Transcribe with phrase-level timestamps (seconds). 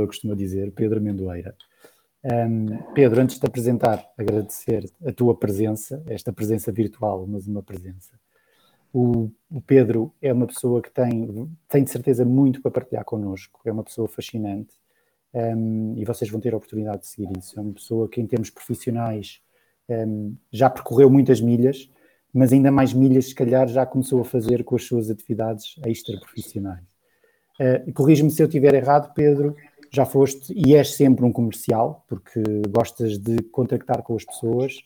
[0.00, 1.56] eu costumo dizer, Pedro Amendoeira.
[2.24, 7.64] Um, Pedro, antes de te apresentar, agradecer a tua presença, esta presença virtual, mas uma
[7.64, 8.12] presença.
[8.92, 13.60] O, o, Pedro é uma pessoa que tem, tem de certeza muito para partilhar connosco,
[13.64, 14.72] é uma pessoa fascinante
[15.34, 17.58] um, e vocês vão ter a oportunidade de seguir isso.
[17.58, 19.40] É uma pessoa que, em termos profissionais,
[19.88, 21.90] um, já percorreu muitas milhas,
[22.32, 26.86] mas ainda mais milhas, se calhar, já começou a fazer com as suas atividades extra-profissionais.
[27.58, 29.56] Uh, Corrige-me se eu estiver errado, Pedro,
[29.90, 34.82] já foste e és sempre um comercial, porque gostas de contactar com as pessoas,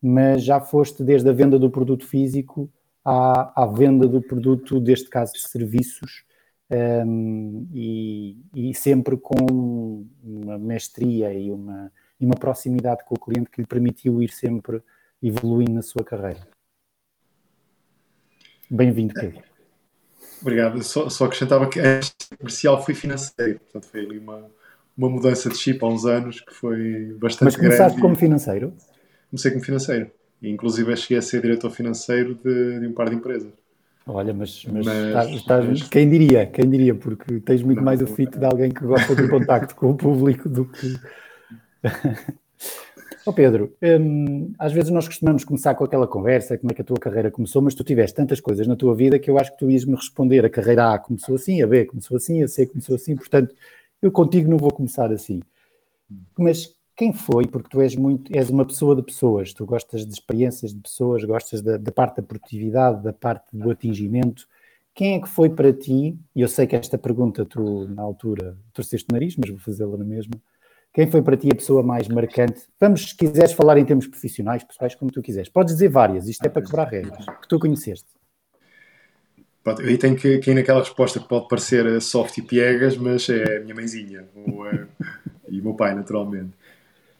[0.00, 2.70] mas já foste desde a venda do produto físico
[3.04, 6.24] à, à venda do produto, deste caso de serviços,
[6.70, 13.50] um, e, e, sempre com uma mestria e uma, e uma proximidade com o cliente
[13.50, 14.82] que lhe permitiu ir sempre
[15.22, 16.46] evoluindo na sua carreira.
[18.70, 19.53] Bem-vindo, Pedro.
[20.44, 20.82] Obrigado.
[20.82, 24.44] Só, só acrescentava que antes comercial foi financeiro, portanto foi ali uma,
[24.94, 28.74] uma mudança de chip há uns anos que foi bastante Mas começaste como financeiro?
[29.30, 30.10] Comecei como financeiro.
[30.42, 33.50] E, inclusive cheguei a ser diretor financeiro de, de um par de empresas.
[34.06, 37.84] Olha, mas, mas, mas, estás, estás, mas, quem diria, quem diria, porque tens muito não,
[37.84, 41.00] mais o fit de alguém que gosta do contacto com o público do que.
[43.26, 46.84] oh Pedro, hum, às vezes nós costumamos começar com aquela conversa, como é que a
[46.84, 49.58] tua carreira começou, mas tu tiveste tantas coisas na tua vida que eu acho que
[49.58, 50.44] tu ias-me responder.
[50.44, 53.54] A carreira A começou assim, a B começou assim, a C começou assim, portanto,
[54.02, 55.40] eu contigo não vou começar assim.
[56.38, 60.12] Mas quem foi, porque tu és muito, és uma pessoa de pessoas, tu gostas de
[60.12, 64.46] experiências de pessoas, gostas da, da, parte da produtividade, da parte do atingimento.
[64.94, 68.56] Quem é que foi para ti, e eu sei que esta pergunta tu, na altura,
[68.72, 70.34] torceste o nariz, mas vou fazê-la na mesma.
[70.94, 72.62] Quem foi para ti a pessoa mais marcante?
[72.78, 75.48] Vamos, se quiseres falar em termos profissionais, pessoais, como tu quiseres.
[75.48, 78.06] Podes dizer várias, isto é para quebrar regras, que tu conheceste.
[79.64, 83.56] Pronto, aí tenho que, ir naquela resposta que pode parecer soft e piegas, mas é
[83.56, 84.86] a minha mãezinha ou, uh,
[85.48, 86.52] e o meu pai, naturalmente.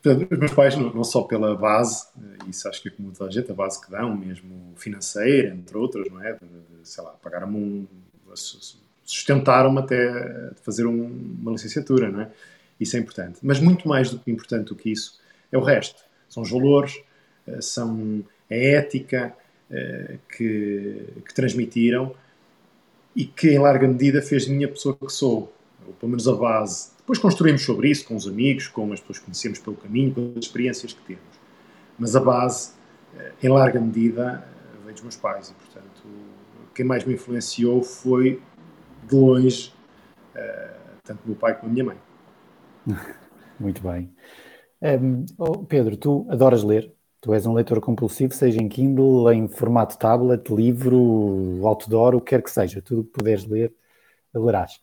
[0.00, 3.30] Portanto, os meus pais, não, só pela base, eh, isso acho que é como toda
[3.30, 6.38] a gente, a base que dão, mesmo financeira, entre outras, não é?
[6.82, 7.86] Sei lá, pagaram-me um.
[9.02, 11.06] sustentaram-me até fazer um,
[11.40, 12.30] uma licenciatura, não é?
[12.78, 13.38] Isso é importante.
[13.42, 15.18] Mas muito mais do que importante do que isso
[15.50, 16.02] é o resto.
[16.28, 17.00] São os valores,
[17.46, 19.34] eh, são a ética
[19.70, 22.14] eh, que, que transmitiram
[23.14, 25.52] e que, em larga medida, fez de mim a pessoa que sou,
[25.86, 29.18] ou pelo menos a base depois construímos sobre isso com os amigos, com as pessoas
[29.18, 31.22] que conhecemos pelo caminho, com as experiências que temos.
[31.98, 32.72] Mas a base,
[33.16, 34.44] eh, em larga medida,
[34.84, 36.02] vem dos meus pais e, portanto,
[36.74, 38.40] quem mais me influenciou foi,
[39.06, 39.72] de longe,
[41.04, 41.96] tanto meu pai como a minha mãe.
[43.58, 44.12] Muito bem.
[44.82, 49.48] Um, oh Pedro, tu adoras ler, tu és um leitor compulsivo, seja em Kindle, em
[49.48, 53.74] formato tablet, livro, outdoor, o que quer que seja, tudo o que puderes ler,
[54.34, 54.80] lerás.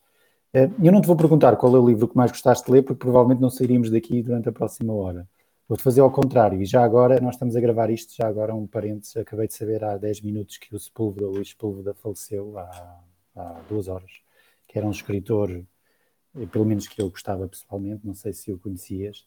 [0.53, 2.83] Eh, eu não te vou perguntar qual é o livro que mais gostaste de ler,
[2.83, 5.27] porque provavelmente não sairíamos daqui durante a próxima hora.
[5.67, 8.67] Vou-te fazer ao contrário, e já agora, nós estamos a gravar isto, já agora um
[8.67, 12.99] parênteses, acabei de saber há 10 minutos que o Sepúlveda, Luís Sepúlveda, faleceu há,
[13.35, 14.11] há duas horas,
[14.67, 15.63] que era um escritor,
[16.51, 19.25] pelo menos que eu gostava pessoalmente, não sei se o conhecias.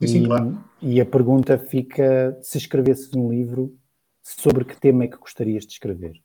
[0.00, 0.58] Sim, sim, claro.
[0.82, 3.76] E a pergunta fica, se escrevesses um livro,
[4.22, 6.20] sobre que tema é que gostarias de escrever?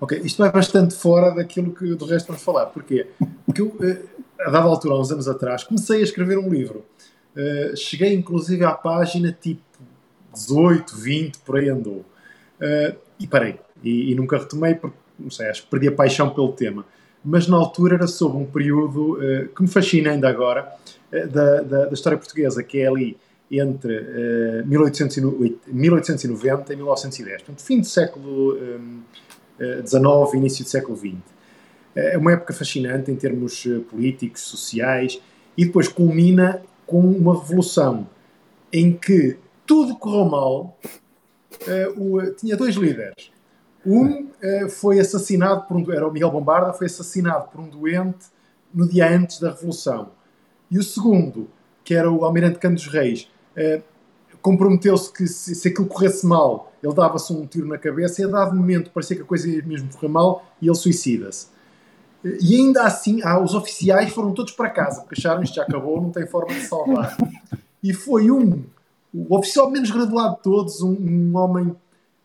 [0.00, 2.66] Ok, isto vai bastante fora daquilo que do resto vamos falar.
[2.66, 3.06] Porquê?
[3.46, 4.02] Porque eu, eh,
[4.40, 6.84] a dada altura, há uns anos atrás, comecei a escrever um livro.
[7.36, 9.62] Uh, cheguei inclusive à página tipo
[10.34, 12.04] 18, 20, por aí andou.
[12.60, 13.58] Uh, e parei.
[13.82, 16.84] E, e, nunca retomei porque, não sei, acho que perdi a paixão pelo tema.
[17.24, 20.72] Mas na altura era sobre um período uh, que me fascina ainda agora,
[21.30, 23.18] da, da, da, história portuguesa, que é ali
[23.50, 27.42] entre 1890 e 1910.
[27.42, 28.56] Portanto, fim do século
[29.58, 31.18] XIX, início do século XX.
[31.94, 35.20] É uma época fascinante em termos eh, políticos, sociais,
[35.56, 38.08] e depois culmina com uma revolução
[38.72, 40.78] em que tudo correu mal.
[41.96, 43.30] Uh, tinha dois líderes.
[43.84, 48.26] Um uh, foi assassinado por um, era o Miguel Bombarda, foi assassinado por um doente
[48.72, 50.10] no dia antes da Revolução.
[50.70, 51.48] E o segundo,
[51.84, 53.82] que era o Almirante Cantos Reis, uh,
[54.40, 58.28] comprometeu-se que se, se aquilo corresse mal, ele dava-se um tiro na cabeça e a
[58.28, 61.46] dado momento parecia que a coisa ia mesmo correr mal e ele suicida-se.
[62.24, 66.00] E ainda assim, ah, os oficiais foram todos para casa, porque acharam isto já acabou,
[66.00, 67.16] não tem forma de salvar.
[67.82, 68.62] E foi um,
[69.12, 71.74] o oficial menos graduado de todos, um, um homem,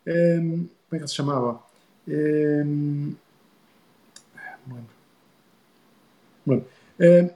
[0.08, 1.60] um, como é que ele se chamava?
[2.08, 3.16] Um, ehm,
[4.66, 4.92] não lembro.
[6.46, 6.68] Não lembro.
[7.00, 7.30] Um, ehm,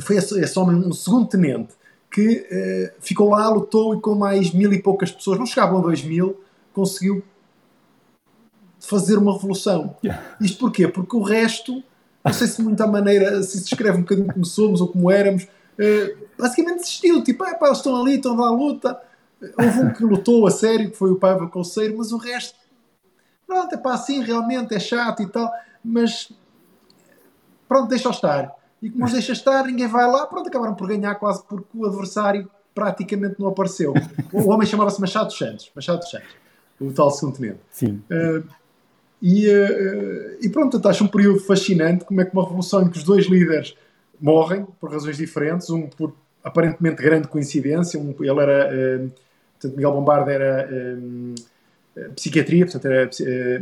[0.00, 1.74] foi esse, esse homem, um segundo tenente,
[2.10, 5.82] que uh, ficou lá, lutou e com mais mil e poucas pessoas, não chegavam a
[5.82, 6.40] dois mil,
[6.72, 7.22] conseguiu
[8.80, 9.96] fazer uma revolução.
[10.02, 10.36] Yeah.
[10.40, 10.88] Isto porquê?
[10.88, 11.82] Porque o resto
[12.24, 15.44] não sei se muita maneira se descreve um bocadinho como somos ou como éramos.
[15.44, 19.00] Uh, basicamente desistiu, tipo, é, pá, eles estão ali, estão à luta.
[19.40, 22.58] Houve um que lutou a sério, que foi o Paiva Conceiro, mas o resto,
[23.46, 25.50] pronto, é pá, assim realmente é chato e tal,
[25.84, 26.32] mas
[27.68, 28.52] pronto, deixa estar.
[28.82, 31.86] E como os deixa estar, ninguém vai lá, pronto, acabaram por ganhar quase porque o
[31.86, 33.92] adversário praticamente não apareceu.
[34.32, 36.28] O homem chamava-se Machado Santos, Machado Santos,
[36.80, 37.58] o tal segundo tenente.
[37.70, 38.02] Sim.
[38.10, 38.44] Uh,
[39.20, 42.98] e, uh, e pronto, acho um período fascinante, como é que uma revolução em que
[42.98, 43.76] os dois líderes
[44.20, 49.10] morrem por razões diferentes, um por aparentemente grande coincidência, um, ele era, uh,
[49.58, 50.68] portanto, Miguel Bombarda era
[52.14, 53.10] psiquiatria, portanto, era,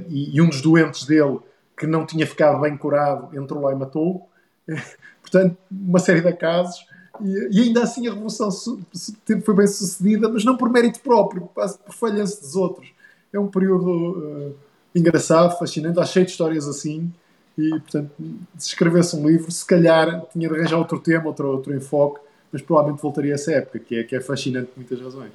[0.09, 1.39] e, e um dos doentes dele
[1.77, 4.29] que não tinha ficado bem curado entrou lá e matou.
[5.21, 6.87] Portanto, uma série de casos.
[7.21, 11.95] E, e, ainda assim a revolução foi bem sucedida, mas não por mérito próprio, por
[11.95, 12.91] falhança dos outros.
[13.33, 14.55] É um período uh,
[14.95, 17.13] engraçado, fascinante, há cheio de histórias assim.
[17.59, 18.11] E, portanto,
[18.59, 22.21] se escrevesse um livro, se calhar tinha de arranjar outro tema, outro, outro enfoque,
[22.53, 25.33] mas provavelmente voltaria a essa época, que é, que é fascinante por muitas razões.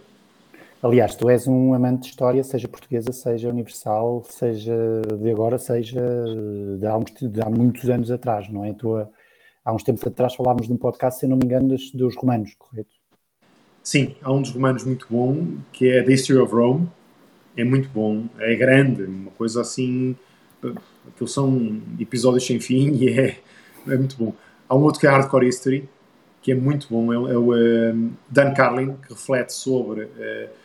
[0.84, 4.76] Aliás, tu és um amante de história, seja portuguesa, seja universal, seja
[5.20, 6.02] de agora, seja
[6.80, 8.74] de há, uns, de há muitos anos atrás, não é?
[8.74, 8.98] Tu,
[9.64, 12.56] há uns tempos atrás falámos de um podcast, se não me engano, dos, dos romanos,
[12.58, 12.90] correto?
[13.84, 16.90] Sim, há um dos romanos muito bom, que é The History of Rome.
[17.56, 20.16] É muito bom, é grande, uma coisa assim.
[21.08, 23.38] Aquilo são episódios sem fim e é,
[23.88, 24.34] é muito bom.
[24.68, 25.88] Há um outro que é Hardcore History,
[26.42, 30.06] que é muito bom, é, é o um, Dan Carlin, que reflete sobre.
[30.06, 30.61] Uh,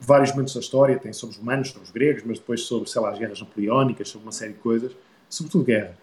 [0.00, 3.00] vários momentos da história, tem sobre os humanos, sobre os gregos, mas depois sobre, sei
[3.00, 4.92] lá, as guerras napoleónicas, sobre uma série de coisas,
[5.28, 5.96] sobretudo guerra.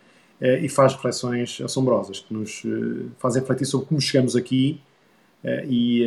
[0.43, 4.81] Eh, e faz reflexões assombrosas que nos eh, fazem refletir sobre como chegamos aqui
[5.41, 6.03] eh, e,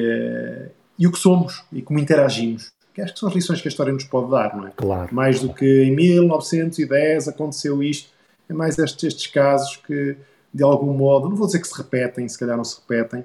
[0.98, 2.70] e o que somos e como interagimos.
[2.92, 4.72] Que acho que são as lições que a história nos pode dar, não é?
[4.76, 5.14] Claro.
[5.14, 8.10] Mais do que em 1910 aconteceu isto,
[8.48, 10.16] é mais estes, estes casos que,
[10.52, 13.24] de algum modo, não vou dizer que se repetem, se calhar não se repetem,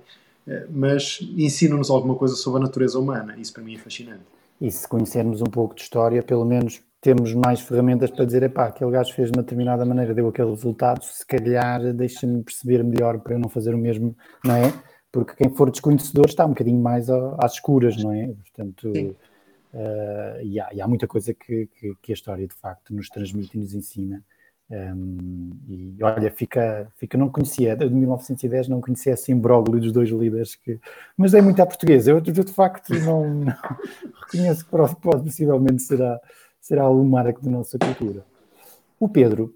[0.69, 3.35] mas ensinam-nos alguma coisa sobre a natureza humana.
[3.37, 4.23] Isso para mim é fascinante.
[4.61, 8.67] E se conhecermos um pouco de história, pelo menos temos mais ferramentas para dizer, epá,
[8.67, 13.19] aquele gajo fez de uma determinada maneira, deu aquele resultado, se calhar deixa-me perceber melhor
[13.19, 14.15] para eu não fazer o mesmo,
[14.45, 14.71] não é?
[15.11, 18.27] Porque quem for desconhecedor está um bocadinho mais às escuras, não é?
[18.27, 22.93] Portanto, uh, e, há, e, há, muita coisa que, que, que, a história de facto
[22.93, 24.23] nos transmite e nos ensina.
[24.71, 30.09] Um, e olha, fica, fica, não conhecia, de 1910 não conhecia esse imbróglio dos dois
[30.09, 30.79] líderes, que,
[31.17, 32.11] mas é muito à portuguesa.
[32.11, 33.53] Eu, de facto não, não
[34.31, 34.71] reconheço que
[35.01, 36.17] possivelmente será,
[36.61, 38.23] será algum marco da nossa cultura.
[38.97, 39.53] O Pedro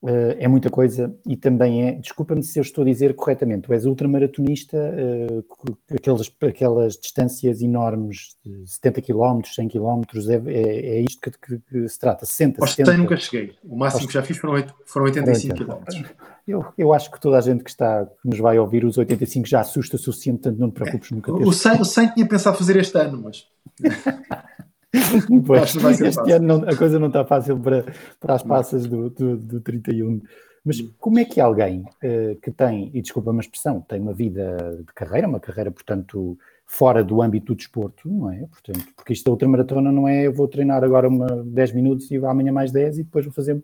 [0.00, 3.72] Uh, é muita coisa e também é, desculpa-me se eu estou a dizer corretamente, tu
[3.72, 5.44] és ultramaratonista, uh,
[5.92, 11.58] aquelas, aquelas distâncias enormes de 70 km, 100 km, é, é, é isto que, que,
[11.68, 12.96] que, se trata, 60, Aos 70.
[12.96, 16.08] nunca cheguei, o máximo que já fiz foram, 8, foram 85 km.
[16.46, 19.48] Eu, eu acho que toda a gente que está, que nos vai ouvir, os 85
[19.48, 21.32] já assusta o suficiente, tanto não te preocupes nunca.
[21.32, 23.46] O 100, o 100 tinha pensado fazer este ano, mas...
[25.46, 27.84] Pois, este ano não, a coisa não está fácil para,
[28.18, 30.22] para as passas do, do, do 31.
[30.64, 34.56] Mas como é que alguém uh, que tem, e desculpa uma expressão, tem uma vida
[34.86, 36.36] de carreira, uma carreira, portanto,
[36.66, 38.46] fora do âmbito do desporto, não é?
[38.46, 42.10] Portanto, porque isto da outra maratona não é eu vou treinar agora uma 10 minutos
[42.10, 43.62] e amanhã mais 10 e depois vou fazer.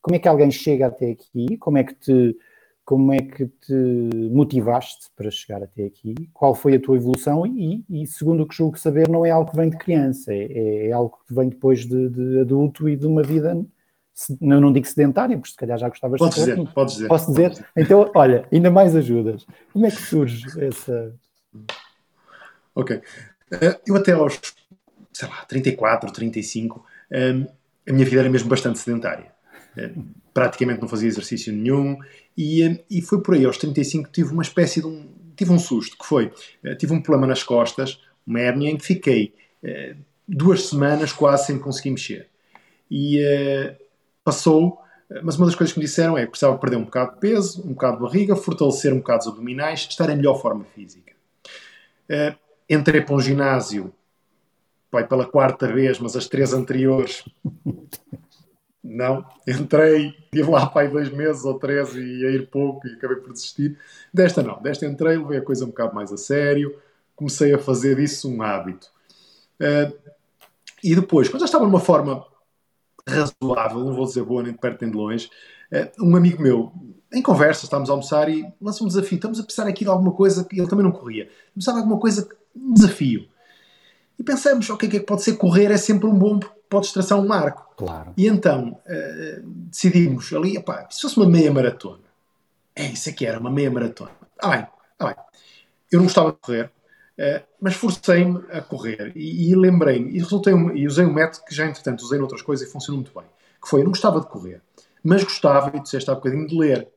[0.00, 1.56] Como é que alguém chega até aqui?
[1.56, 2.36] Como é que te
[2.88, 3.74] como é que te
[4.32, 6.14] motivaste para chegar até aqui?
[6.32, 7.46] Qual foi a tua evolução?
[7.46, 10.86] E, e segundo o que julgo saber, não é algo que vem de criança, é,
[10.86, 13.54] é algo que vem depois de, de, adulto e de uma vida,
[14.40, 17.08] não, não digo sedentária, porque se calhar já gostavas podes de dizer, podes dizer.
[17.08, 17.66] Posso dizer?
[17.76, 19.46] Então, olha, ainda mais ajudas.
[19.70, 21.14] Como é que surge essa.
[22.74, 23.02] Ok.
[23.52, 24.40] Eh, eu até aos,
[25.12, 27.46] sei lá, 34, 35, eh,
[27.86, 29.26] a minha vida era mesmo bastante sedentária
[29.76, 29.92] eh,
[30.38, 31.98] praticamente não fazia exercício nenhum
[32.36, 35.58] e, eh, e foi por aí, aos 35 tive uma espécie de um, tive um
[35.58, 39.34] susto, que foi, eh, tive um problema nas costas, uma hérnia em que fiquei
[40.28, 42.28] duas semanas quase sem conseguir mexer.
[42.88, 43.20] E
[44.22, 44.78] passou,
[45.22, 47.62] mas uma das coisas que me disseram é que precisava perder um bocado de peso,
[47.66, 51.12] um bocado de barriga, fortalecer um bocado os abdominais, estar em melhor forma física.
[52.68, 53.92] entrei para um ginásio,
[54.92, 57.24] vai pela quarta vez, mas as três anteriores
[58.88, 62.94] não, entrei, estive lá para aí dois meses ou três e ia ir pouco e
[62.94, 63.78] acabei por desistir.
[64.12, 66.74] Desta não, desta entrei, levei a coisa um bocado mais a sério,
[67.14, 68.90] comecei a fazer disso um hábito.
[69.60, 69.92] Uh,
[70.82, 72.24] e depois, quando já estava numa forma
[73.06, 75.30] razoável, não vou dizer boa nem de perto nem de longe,
[75.72, 76.72] uh, um amigo meu,
[77.12, 79.16] em conversa, estávamos a almoçar e lançou um desafio.
[79.16, 81.28] Estamos a pensar aqui de alguma coisa que ele também não corria.
[81.54, 82.26] Pensava alguma coisa,
[82.56, 83.28] um desafio.
[84.18, 85.36] E pensamos, ok, o que é que pode ser?
[85.36, 87.74] Correr é sempre um bom podes traçar um marco.
[87.76, 88.12] Claro.
[88.16, 90.54] E então uh, decidimos ali,
[90.90, 92.02] se fosse uma meia maratona,
[92.74, 94.10] é isso aqui era uma meia maratona.
[94.40, 94.66] Ah bem,
[94.98, 95.14] ah bem.
[95.90, 96.70] Eu não gostava de correr,
[97.18, 101.44] uh, mas forcei-me a correr e, e lembrei-me, e, resultei um, e usei um método
[101.44, 103.28] que já entretanto usei noutras coisas e funcionou muito bem,
[103.62, 104.60] que foi, eu não gostava de correr,
[105.02, 106.88] mas gostava, e disseste há bocadinho, de ler.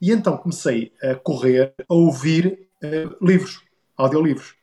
[0.00, 3.62] E então comecei a correr, a ouvir uh, livros,
[3.96, 4.54] audiolivros.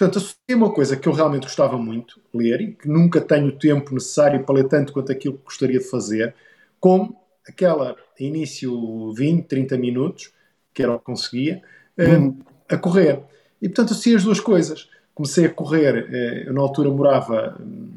[0.00, 3.52] Portanto, associei uma coisa que eu realmente gostava muito, ler, e que nunca tenho o
[3.52, 6.34] tempo necessário para ler tanto quanto aquilo que gostaria de fazer,
[6.80, 7.14] com
[7.46, 10.32] aquela início 20, 30 minutos,
[10.72, 11.62] que era o que conseguia,
[11.98, 12.38] hum.
[12.66, 13.20] a correr.
[13.60, 14.88] E portanto associei as duas coisas.
[15.14, 17.90] Comecei a correr, eh, eu na altura morava hum,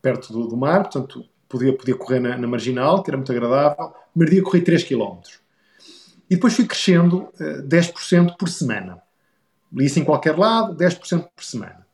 [0.00, 3.92] perto do, do mar, portanto podia, podia correr na, na, marginal, que era muito agradável.
[4.12, 5.18] Primeiro dia corri 3 km.
[6.30, 9.02] E depois fui crescendo 10% por semana
[9.72, 11.86] li isso em qualquer lado, 10% por semana.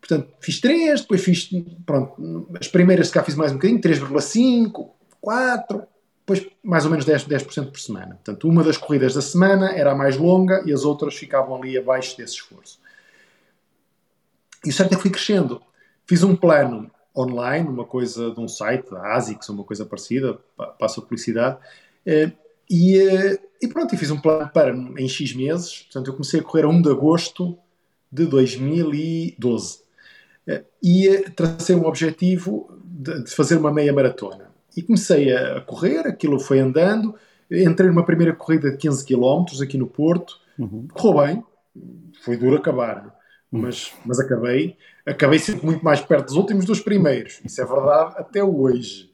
[0.00, 1.50] Portanto, fiz 3, depois fiz,
[1.86, 5.82] pronto, as primeiras se cá fiz mais um bocadinho, 3,5, 4,
[6.20, 8.14] depois mais ou menos 10%, 10 por semana.
[8.14, 11.76] Portanto, uma das corridas da semana era a mais longa e as outras ficavam ali
[11.76, 12.80] abaixo desse esforço.
[14.64, 15.62] E o certo é que fui crescendo.
[16.06, 20.38] Fiz um plano online, uma coisa de um site, da ASICS, uma coisa parecida,
[20.78, 21.58] passo a publicidade,
[22.06, 22.32] eh,
[22.68, 25.82] e, eh, e pronto, e fiz um plano para em X meses.
[25.82, 27.58] Portanto, eu comecei a correr a 1 de agosto
[28.10, 29.80] de 2012.
[30.46, 34.50] Eh, e eh, tracei um objetivo de, de fazer uma meia maratona.
[34.76, 37.14] E comecei a correr, aquilo foi andando.
[37.50, 40.38] Entrei numa primeira corrida de 15 km aqui no Porto.
[40.58, 40.86] Uhum.
[40.92, 41.44] Correu bem.
[42.22, 43.14] Foi duro acabar,
[43.52, 43.62] uhum.
[43.62, 44.76] mas, mas acabei.
[45.04, 47.40] Acabei sempre muito mais perto dos últimos dos primeiros.
[47.44, 49.10] Isso é verdade até hoje.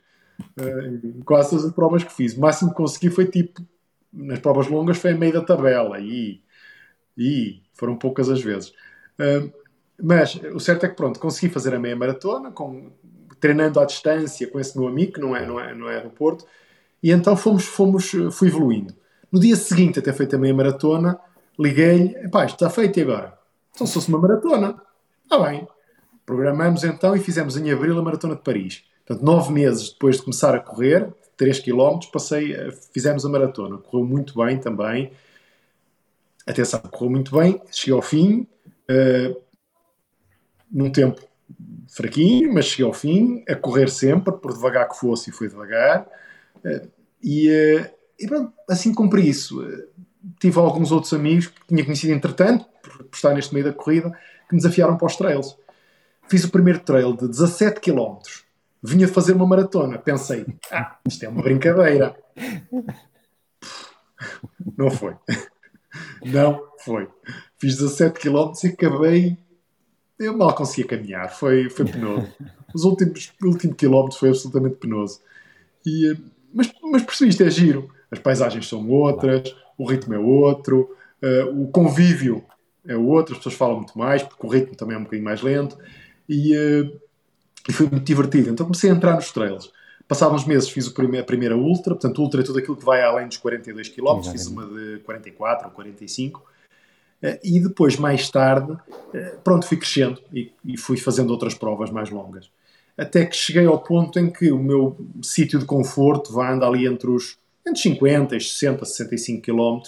[0.58, 2.36] Uh, quase todas as provas que fiz.
[2.36, 3.62] O máximo que consegui foi tipo,
[4.16, 6.40] nas provas longas, foi a meio da tabela e,
[7.16, 8.70] e foram poucas as vezes.
[9.18, 9.52] Uh,
[10.02, 12.90] mas o certo é que pronto, consegui fazer a meia maratona, com,
[13.40, 16.10] treinando à distância com esse meu amigo, que não é, não é, não é do
[16.10, 16.46] Porto,
[17.02, 18.94] e então fomos, fomos, fui evoluindo.
[19.30, 21.18] No dia seguinte a ter feito a meia maratona,
[21.58, 23.38] liguei-lhe, pá, isto está feito e agora?
[23.74, 24.80] Então se fosse uma maratona,
[25.22, 25.66] está bem.
[26.24, 28.84] Programamos então e fizemos em abril a maratona de Paris.
[29.06, 32.54] Portanto, nove meses depois de começar a correr, 3 km, passei,
[32.92, 33.78] fizemos a maratona.
[33.78, 35.12] Correu muito bem também.
[36.46, 38.46] Atenção, correu muito bem, cheguei ao fim,
[38.88, 39.42] uh,
[40.70, 41.20] num tempo
[41.88, 46.06] fraquinho, mas cheguei ao fim, a correr sempre, por devagar que fosse, e foi devagar.
[46.64, 46.88] Uh,
[47.20, 49.60] e, uh, e pronto, assim cumpri isso.
[50.38, 54.10] tive alguns outros amigos que tinha conhecido entretanto, por, por estar neste meio da corrida,
[54.48, 55.58] que me desafiaram para os trails.
[56.28, 58.18] Fiz o primeiro trail de 17 km
[58.86, 59.98] vinha fazer uma maratona.
[59.98, 62.16] Pensei, ah, isto é uma brincadeira.
[64.76, 65.14] Não foi.
[66.24, 67.08] Não foi.
[67.58, 69.38] Fiz 17 km e acabei.
[70.18, 71.30] Eu mal conseguia caminhar.
[71.30, 72.28] Foi, foi penoso.
[72.74, 75.20] Os últimos, últimos quilómetros foi absolutamente penoso.
[75.84, 76.16] E,
[76.52, 77.90] mas, mas percebi isto é giro.
[78.10, 82.44] As paisagens são outras, o ritmo é outro, uh, o convívio
[82.86, 85.42] é outro, as pessoas falam muito mais, porque o ritmo também é um bocadinho mais
[85.42, 85.76] lento.
[86.28, 87.00] E, uh,
[87.68, 88.50] e foi muito divertido.
[88.50, 89.70] Então comecei a entrar nos trails.
[90.08, 93.26] Passados uns meses fiz a primeira ultra, portanto, ultra é tudo aquilo que vai além
[93.26, 96.42] dos 42 km, fiz uma de 44 ou 45.
[97.22, 98.76] Eh, e depois, mais tarde,
[99.12, 102.48] eh, pronto, fui crescendo e, e fui fazendo outras provas mais longas.
[102.96, 106.86] Até que cheguei ao ponto em que o meu sítio de conforto vai andar ali
[106.86, 109.80] entre os entre 50 e 60, 65 km.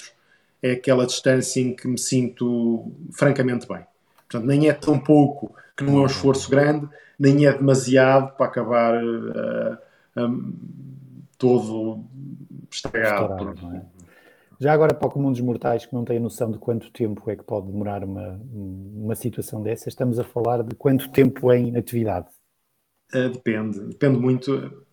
[0.60, 3.84] É aquela distância em que me sinto francamente bem.
[4.28, 8.46] Portanto, nem é tão pouco que não é um esforço grande, nem é demasiado para
[8.46, 9.78] acabar uh,
[10.16, 10.52] um,
[11.38, 12.04] todo
[12.68, 13.56] estragado.
[13.74, 13.82] É?
[14.58, 17.36] Já agora, para o comum dos mortais que não têm noção de quanto tempo é
[17.36, 22.26] que pode demorar uma, uma situação dessa, estamos a falar de quanto tempo em atividade?
[23.14, 23.78] Uh, depende.
[23.78, 24.84] Depende muito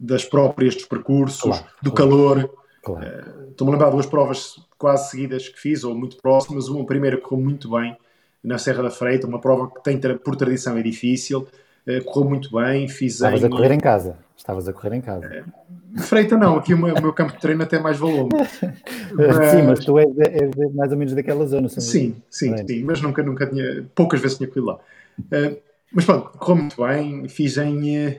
[0.00, 2.10] das próprias, dos percursos, claro, do claro.
[2.10, 2.54] calor.
[2.82, 3.06] Claro.
[3.06, 6.68] Uh, Estou-me a lembrar de duas provas quase seguidas que fiz, ou muito próximas.
[6.68, 7.94] Uma primeira correu muito bem,
[8.44, 11.48] na Serra da Freita, uma prova que tem por tradição é difícil,
[11.88, 13.46] uh, correu muito bem, fiz Estavas em...
[13.46, 15.26] a correr em casa, estavas a correr em casa.
[15.26, 18.28] Uh, Freita não, aqui o meu, o meu, campo de treino até é mais valor.
[19.14, 19.50] mas...
[19.50, 21.68] Sim, mas tu és, és, mais ou menos daquela zona.
[21.68, 24.74] Sim, sim, sim, mas nunca, nunca tinha, poucas vezes tinha corrido lá.
[25.18, 25.56] Uh,
[25.90, 28.18] mas pronto, correu muito bem, fiz em,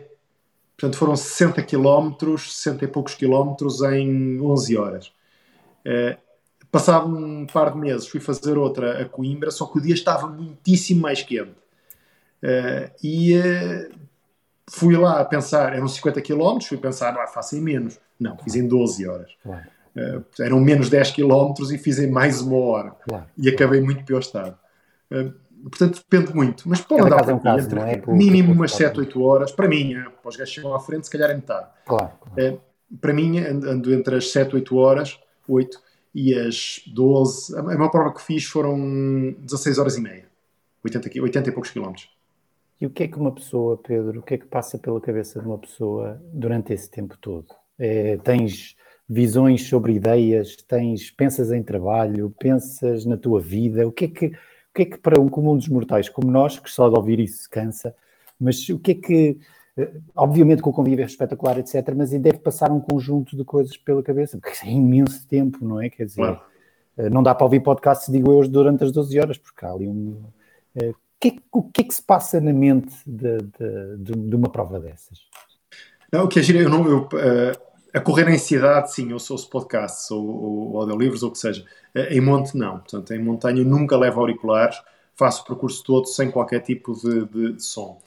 [0.75, 5.12] portanto foram 60 km, 60 e poucos quilómetros em 11 horas.
[6.72, 10.28] Passado um par de meses fui fazer outra a Coimbra, só que o dia estava
[10.28, 11.56] muitíssimo mais quente.
[12.44, 13.90] Uh, e uh,
[14.70, 18.00] fui lá a pensar, eram 50 km, fui pensar, não, faço em menos.
[18.20, 19.32] Não, fiz em 12 horas.
[19.42, 19.66] Claro.
[19.96, 22.92] Uh, eram menos 10 km e fiz em mais uma hora.
[23.08, 23.26] Claro.
[23.38, 24.58] E acabei muito pior estado.
[25.64, 26.68] portanto, depende muito.
[26.68, 28.04] Mas pode Cada dar caso é um caso, entre é?
[28.08, 29.52] Mínimo umas por- 7, 8 horas.
[29.52, 31.68] Para mim, é, para os gajos chegam à frente, se calhar é metade.
[31.86, 32.12] Claro.
[32.38, 32.58] É,
[33.00, 35.85] para mim, ando ando entre as 7, 8 horas, 8
[36.16, 37.56] e as 12.
[37.60, 40.26] A maior prova que fiz foram 16 horas e meia.
[40.82, 42.10] 80, qui- 80 e poucos quilómetros.
[42.80, 45.42] E o que é que uma pessoa, Pedro, o que é que passa pela cabeça
[45.42, 47.48] de uma pessoa durante esse tempo todo?
[47.78, 54.06] É, tens visões sobre ideias, tens, pensas em trabalho, pensas na tua vida, o que
[54.06, 54.32] é que, o
[54.74, 57.44] que, é que para um comum dos mortais como nós, que só de ouvir isso
[57.44, 57.96] se cansa,
[58.40, 59.38] mas o que é que,
[60.15, 64.01] obviamente que o convívio é espetacular, etc., mas deve passar um conjunto de coisas pela
[64.01, 65.89] cabeça, porque é imenso tempo, não é?
[65.89, 66.41] Quer dizer, Claro.
[66.98, 69.88] eh, não dá para ouvir podcasts, digo eu, durante as 12 horas, porque há ali
[69.88, 70.24] um...
[70.75, 73.38] eh, o que, é, que- o que é que se passa na mente de,
[73.98, 75.20] de- de- uma prova dessas?
[76.12, 76.88] Não, o que é giro, eu não.
[76.88, 77.51] Eu, eh,
[77.94, 80.25] a correr em cidade, sim, eu sou podcasts ou,
[80.74, 81.65] ou audiolivros ou o que seja.
[81.94, 82.79] Eh, em monte, não.
[82.79, 84.77] Portanto, em montanha, nunca levo auriculares,
[85.15, 88.00] faço o percurso todo sem qualquer tipo de- de som.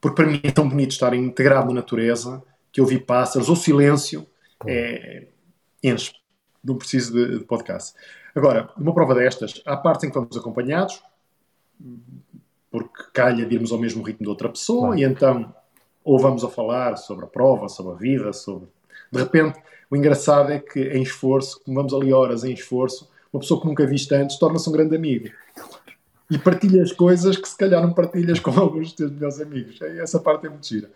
[0.00, 4.26] Porque para mim é tão bonito estar integrado na natureza que ouvir pássaros ou silêncio
[4.66, 5.26] é,
[5.82, 6.12] enche.
[6.62, 7.94] Não preciso de, de podcast.
[8.34, 11.02] Agora, numa prova destas, há partes em que vamos acompanhados,
[12.70, 14.98] porque calha de irmos ao mesmo ritmo de outra pessoa, Claro.
[15.00, 15.54] e então
[16.04, 18.68] ou vamos a falar sobre a prova, sobre a vida, sobre.
[19.12, 23.40] De repente, o engraçado é que em esforço, como vamos ali horas em esforço, uma
[23.40, 25.28] pessoa que nunca viste antes torna-se um grande amigo.
[26.30, 29.78] E partilhas coisas que se calhar não partilhas com alguns dos teus melhores amigos.
[29.80, 30.90] E Essa parte é muito gira.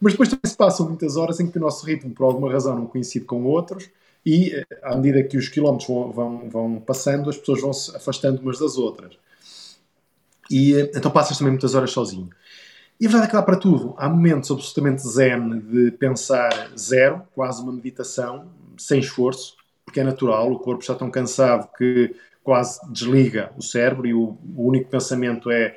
[0.00, 2.74] Mas depois também se passam muitas horas em que o nosso ritmo, por alguma razão,
[2.74, 3.88] não coincide com outros,
[4.26, 7.94] e eh, à medida que os quilómetros vão, vão, vão passando, as pessoas vão se
[7.94, 9.16] afastando umas das outras.
[10.50, 12.30] E eh, então passas também muitas horas sozinho.
[13.00, 13.94] E a verdade é que dá para tudo.
[13.96, 18.48] Há momentos absolutamente zen de pensar zero, quase uma meditação,
[18.78, 19.56] sem esforço,
[19.92, 24.38] porque é natural, o corpo está tão cansado que quase desliga o cérebro e o,
[24.56, 25.76] o único pensamento é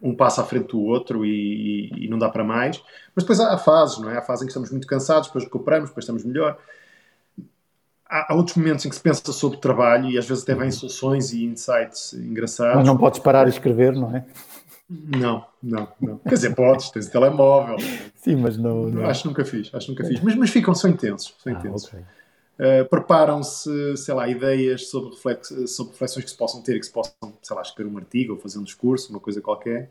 [0.00, 2.82] um passo à frente do outro e, e- e não dá para mais.
[3.14, 4.16] Mas depois há, há fases, não é?
[4.16, 6.56] Há fases em que estamos muito cansados, depois recuperamos, depois estamos melhor.
[8.08, 10.70] Há, há outros momentos em que se pensa sobre trabalho e às vezes até vêm
[10.70, 12.76] soluções e insights engraçados.
[12.76, 14.24] Mas não podes parar e escrever, não é?
[14.88, 16.16] Não, não, não.
[16.20, 17.76] Quer dizer, podes, tens o telemóvel.
[18.14, 18.84] Sim, mas não.
[18.88, 19.04] não.
[19.04, 20.20] Acho que nunca fiz, acho que nunca fiz.
[20.20, 21.34] Mas, mas ficam, são intensos.
[21.42, 21.92] São Ah, intensos.
[22.58, 26.92] Uh, Preparam-se, sei lá, ideias sobre, reflex, sobre reflexões que se possam ter que se
[26.92, 29.90] possam, sei lá, escrever um artigo ou fazer um discurso, uma coisa qualquer.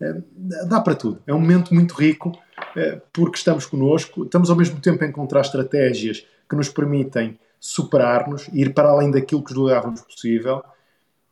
[0.00, 0.22] Uh,
[0.68, 1.20] dá para tudo.
[1.26, 5.40] É um momento muito rico uh, porque estamos connosco, estamos ao mesmo tempo a encontrar
[5.40, 10.62] estratégias que nos permitem superar-nos ir para além daquilo que julgávamos possível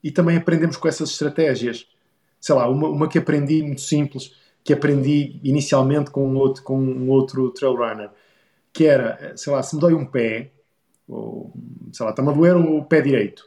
[0.02, 1.86] e também aprendemos com essas estratégias.
[2.40, 4.34] Sei lá, uma, uma que aprendi muito simples,
[4.64, 8.10] que aprendi inicialmente com um outro, com um outro trail runner,
[8.72, 10.50] que era, sei lá, se me dói um pé,
[11.08, 11.52] ou,
[11.92, 13.44] sei lá, está-me a doer o pé direito,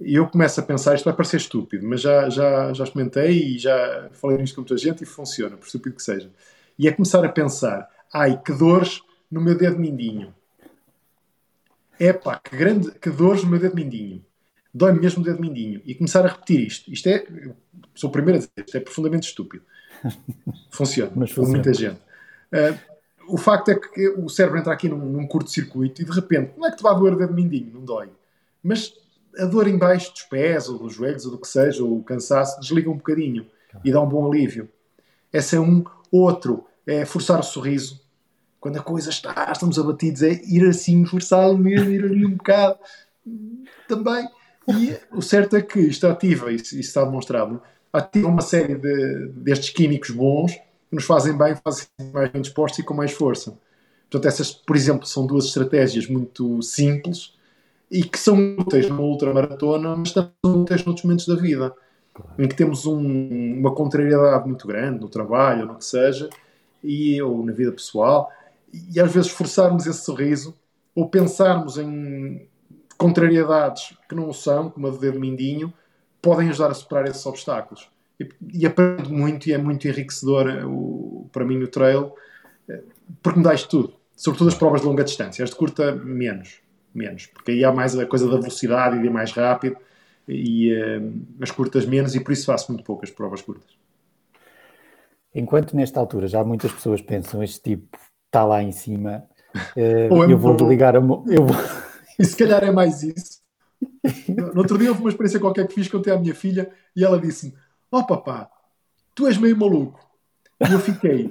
[0.00, 3.58] e eu começo a pensar, isto vai parecer estúpido, mas já, já, já experimentei e
[3.58, 6.30] já falei nisto com muita gente e funciona, por estúpido que seja.
[6.78, 10.34] E é começar a pensar, ai, que dores no meu dedo mindinho.
[11.98, 14.24] Epá, que, grande, que dores no meu dedo mindinho.
[14.72, 15.80] Dói-me mesmo o dedo mindinho.
[15.84, 16.92] E começar a repetir isto.
[16.92, 17.24] Isto é,
[17.94, 19.64] sou o primeiro a dizer, isto é profundamente estúpido.
[20.70, 21.62] Funciona, Mas com funciona.
[21.62, 22.00] muita gente.
[22.52, 22.93] Uh,
[23.28, 26.66] o facto é que o cérebro entra aqui num, num curto-circuito e de repente, não
[26.66, 28.08] é que te vá doer o dedo mindinho, não dói.
[28.62, 28.94] Mas
[29.38, 32.04] a dor em baixo dos pés, ou dos joelhos, ou do que seja, ou o
[32.04, 33.46] cansaço, desliga um bocadinho
[33.84, 34.68] e dá um bom alívio.
[35.32, 35.84] Esse é um.
[36.10, 38.00] Outro é forçar o sorriso.
[38.60, 42.78] Quando a coisa está, estamos abatidos, é ir assim, forçá-lo mesmo, ir ali um bocado.
[43.88, 44.26] Também.
[44.68, 47.60] E o certo é que isto ativa, isso, isso está demonstrado,
[47.92, 50.58] ativa uma série de, destes químicos bons
[50.94, 53.58] que nos fazem bem, fazem mais bem dispostos e com mais força.
[54.08, 57.34] Portanto, essas, por exemplo, são duas estratégias muito simples
[57.90, 61.74] e que são úteis numa ultramaratona, mas também são úteis noutros momentos da vida,
[62.38, 66.30] em que temos um, uma contrariedade muito grande no trabalho, ou no que seja,
[66.82, 68.30] e, ou na vida pessoal,
[68.72, 70.54] e às vezes forçarmos esse sorriso
[70.94, 72.48] ou pensarmos em
[72.96, 75.72] contrariedades que não são, como a do dedo mindinho,
[76.22, 77.88] podem ajudar a superar esses obstáculos.
[78.18, 82.12] E, e aprendo muito e é muito enriquecedor eh, o, para mim no trail,
[82.68, 82.82] eh,
[83.22, 83.94] porque me dá isto tudo.
[84.16, 85.42] Sobretudo as provas de longa distância.
[85.42, 86.60] As de curta, menos.
[86.94, 87.26] Menos.
[87.26, 89.76] Porque aí há mais a coisa da velocidade e de ir mais rápido.
[90.28, 93.76] E uh, as curtas menos, e por isso faço muito poucas provas curtas.
[95.34, 99.24] Enquanto nesta altura já muitas pessoas pensam este tipo está lá em cima,
[99.76, 101.00] uh, é eu vou ligar a.
[101.00, 101.56] Eu vou...
[102.16, 103.42] E se calhar é mais isso.
[104.28, 107.18] No outro dia houve uma experiência qualquer que fiz, contei à minha filha e ela
[107.18, 107.54] disse-me:
[107.94, 108.50] Ó oh, papá,
[109.14, 110.00] tu és meio maluco.
[110.68, 111.30] E eu fiquei.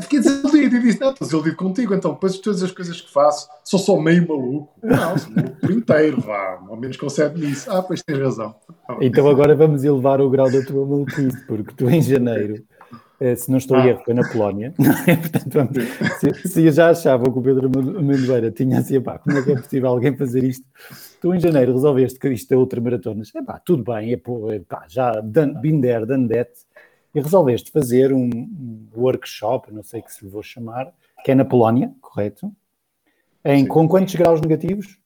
[0.00, 3.08] Fiquei desiludido e disse: Não, estou desiludido contigo, então, depois de todas as coisas que
[3.08, 4.74] faço, sou só meio maluco.
[4.82, 7.70] Não, sou maluco por inteiro, vá, ao menos concede-me isso.
[7.70, 8.56] Ah, pois tens razão.
[9.00, 12.64] Então agora vamos elevar o grau da tua maluquice, porque tu em janeiro,
[13.20, 13.86] eh, se não estou ah.
[13.86, 14.74] erro, foi na Polónia,
[15.06, 15.14] é?
[15.14, 15.80] Portanto,
[16.18, 19.52] se, se, eu já achava que o Pedro Amendoeira tinha assim, pá, como é que
[19.52, 20.66] é possível alguém fazer isto?
[21.22, 24.86] Tu em janeiro resolveste que isto é outra maratonas, é pá, tudo bem, é, pá,
[24.88, 26.50] já done, been there, done that,
[27.14, 30.92] e resolveste fazer um, um workshop, não sei o que se vou chamar,
[31.24, 32.52] que é na Polónia, correto?
[33.44, 34.98] Em, com quantos graus negativos?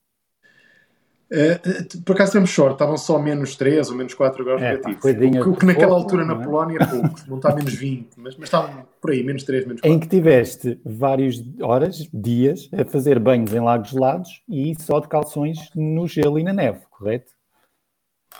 [1.28, 5.00] Uh, por acaso temos sorte, estavam só menos 3 ou menos 4 graus é, negativos.
[5.02, 6.44] Pá, o, o que naquela pouco, altura na é?
[6.44, 9.80] Polónia é pouco, não está menos 20, mas, mas estavam por aí, menos 3, menos
[9.80, 9.92] 4.
[9.96, 15.08] Em que tiveste várias horas, dias, a fazer banhos em lagos gelados e só de
[15.08, 17.32] calções no gelo e na neve, correto?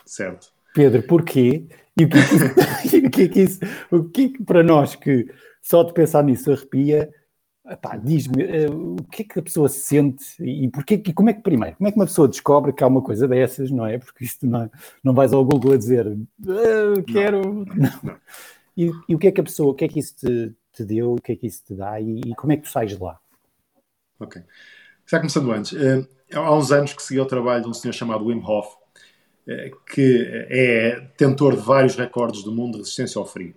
[0.04, 0.48] Certo.
[0.72, 1.66] Pedro, porquê?
[1.96, 4.62] E o que, é que, o que é que isso, o que, é que para
[4.62, 5.26] nós que
[5.60, 7.10] só de pensar nisso arrepia,
[8.02, 11.42] diz-me uh, o que é que a pessoa sente e, porquê, e como é que,
[11.42, 13.98] primeiro, como é que uma pessoa descobre que há uma coisa dessas, não é?
[13.98, 14.70] Porque isto não, é,
[15.02, 17.64] não vais ao Google a dizer uh, quero.
[17.64, 17.90] Não.
[18.02, 18.16] não.
[18.76, 20.84] E, e, o que é que a pessoa, o que é que isso te, te
[20.84, 22.90] deu, o que é que isso te dá e, e como é que tu sais
[22.90, 23.18] de lá?
[24.20, 24.42] Ok.
[25.06, 28.26] Já começando antes, uh, há uns anos que segui o trabalho de um senhor chamado
[28.26, 28.76] Wim Hof,
[29.48, 33.54] eh, que é detentor de vários recordes do mundo de resistência ao frio.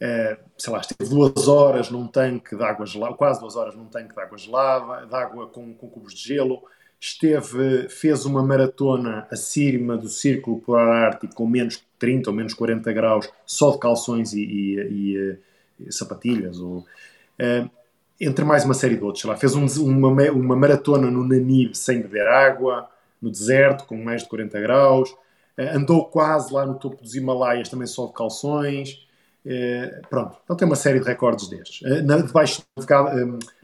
[0.00, 3.84] Eh, sei lá, esteve duas horas num tanque de água gelada, quase duas horas num
[3.84, 6.62] tanque de água gelada, de água com, com cubos de gelo,
[6.98, 12.90] esteve, fez uma maratona acima do Círculo Polar Ártico com menos 30 ou menos 40
[12.94, 15.38] graus, só de calções e, e, e,
[15.86, 17.70] e sapatilhas, ou, uh,
[18.18, 19.20] entre mais uma série de outros.
[19.20, 22.88] Sei lá, fez um, uma, uma maratona no Namib sem beber água,
[23.20, 25.14] no deserto, com mais de 40 graus.
[25.58, 29.06] Andou quase lá no topo dos Himalaias, também só de calções.
[29.44, 31.80] Uh, pronto, então tem uma série de recordes destes.
[31.80, 32.86] Uh, na, debaixo, de,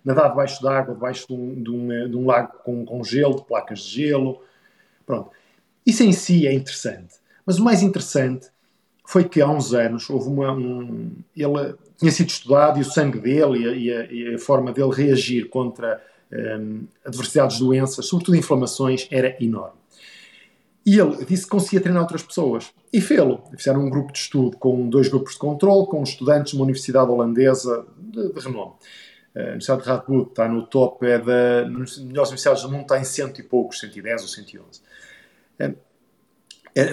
[0.02, 3.44] nadar debaixo d'água, debaixo de um, de, um, de um, lago com, com gelo, de
[3.44, 4.40] placas de gelo.
[5.04, 5.30] Pronto.
[5.84, 7.16] Isso em si é interessante.
[7.44, 8.48] Mas o mais interessante
[9.06, 10.52] foi que há uns anos houve uma.
[10.52, 14.92] Um, ele tinha sido estudado e o sangue dele e a, e a, forma dele
[14.92, 19.78] reagir contra um, adversidades de doenças, sobretudo inflamações, era enorme.
[20.84, 22.72] E ele disse que conseguia treinar outras pessoas.
[22.96, 23.44] E fê-lo.
[23.54, 27.10] Fizeram um grupo de estudo com dois grupos de controle, com estudantes de uma universidade
[27.10, 28.72] holandesa de, de renome.
[29.36, 33.04] A Universidade de Radboud está no top, é das melhores universidades do mundo, está em
[33.04, 34.80] cento e poucos, 110 ou 111.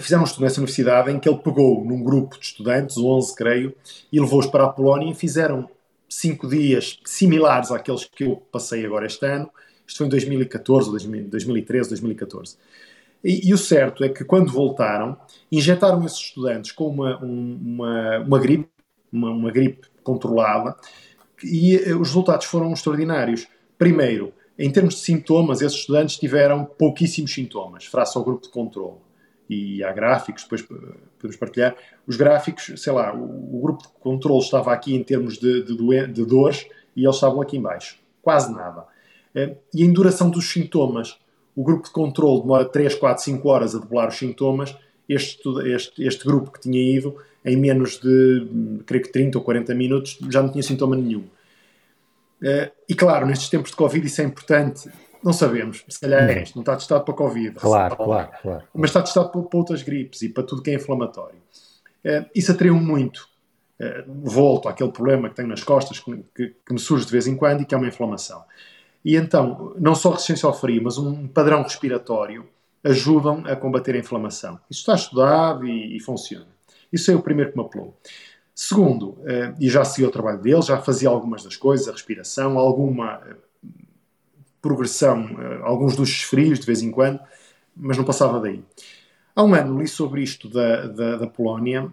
[0.02, 3.74] Fizeram um estudo nessa universidade em que ele pegou num grupo de estudantes, 11 creio,
[4.12, 5.70] e levou-os para a Polónia e fizeram
[6.10, 9.50] cinco dias similares àqueles que eu passei agora este ano.
[9.88, 10.92] Isto foi em 2014,
[11.30, 12.58] 2013, 2014.
[13.24, 15.18] E, e o certo é que quando voltaram,
[15.52, 18.70] injetaram esses estudantes com uma, uma, uma gripe,
[19.12, 20.76] uma, uma gripe controlada,
[21.44, 23.48] e eh, os resultados foram extraordinários.
[23.78, 28.98] Primeiro, em termos de sintomas, esses estudantes tiveram pouquíssimos sintomas, face ao grupo de controle
[29.50, 31.76] e há gráficos, depois eh, podemos partilhar.
[32.08, 36.08] Os gráficos, sei lá, o, o grupo de controle estava aqui em termos de, de,
[36.08, 38.00] de dores e eles estavam aqui em baixo.
[38.22, 38.86] Quase nada.
[39.36, 41.20] Eh, e em duração dos sintomas,
[41.56, 44.76] o grupo de controle demora 3, 4, 5 horas a debelar os sintomas.
[45.08, 49.44] Este, este, este grupo que tinha ido, em menos de, hum, creio que 30 ou
[49.44, 51.26] 40 minutos, já não tinha sintoma nenhum.
[52.42, 54.90] Eh, e claro, nestes tempos de Covid isso é importante
[55.24, 55.86] não sabemos.
[55.88, 56.56] Se calhar é isto.
[56.56, 57.56] Não está testado para Covid.
[57.56, 58.64] Claro, claro, claro.
[58.74, 61.38] Mas está testado para, para, outras gripes e para tudo que é inflamatório.
[62.04, 63.30] Uh, isso atraiu muito.
[63.80, 67.26] Uh, volto àquele problema que tenho nas costas, que, que, que, me surge de vez
[67.26, 68.44] em quando e que é uma inflamação.
[69.04, 72.48] E então, não só resistência ao frio, mas um padrão respiratório
[72.84, 74.60] ajudam a combater a inflamação.
[74.70, 76.48] Isso está estudado e, e funciona.
[76.92, 77.98] Isso é o primeiro que me apelou.
[78.56, 82.58] Segundo, uh, e já segui o trabalho dele, já fazia algumas das coisas, a respiração,
[82.60, 83.22] alguma
[84.62, 87.20] progressão, uh, alguns dos frios de vez em quando,
[87.76, 88.64] mas não passava daí.
[89.36, 91.92] Há um ano li sobre isto da, da, da Polónia,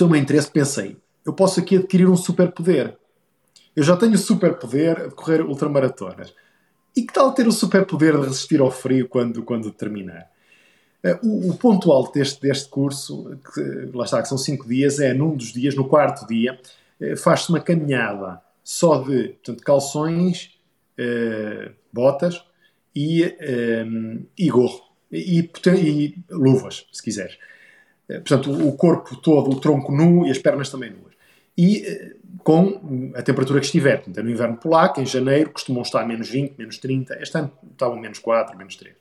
[0.00, 2.96] meu interesse, pensei, eu posso aqui adquirir um superpoder.
[3.76, 6.34] Eu já tenho o superpoder de correr ultramaratonas.
[6.96, 10.30] E que tal ter o superpoder de resistir ao frio quando, quando terminar?
[11.04, 14.98] Uh, o, o, ponto alto deste, deste curso, que, lá está, que são cinco dias,
[14.98, 16.58] é num dos dias, no quarto dia,
[17.00, 20.58] uh, faz-se uma caminhada só de portanto, calções
[20.98, 22.42] uh, botas
[22.96, 23.86] e, eh,
[24.36, 24.80] e gorro.
[25.12, 27.34] E, e, luvas, se quiseres.
[28.08, 31.05] Uh, portanto, o, corpo todo, o tronco nu e as pernas também nuas.
[31.56, 33.96] E uh, com a temperatura que estiver.
[33.96, 37.20] Portanto, é no inverno polaco, em janeiro, costumam estar menos 20, menos 30.
[37.20, 38.94] Este ano estavam menos 4, menos 3.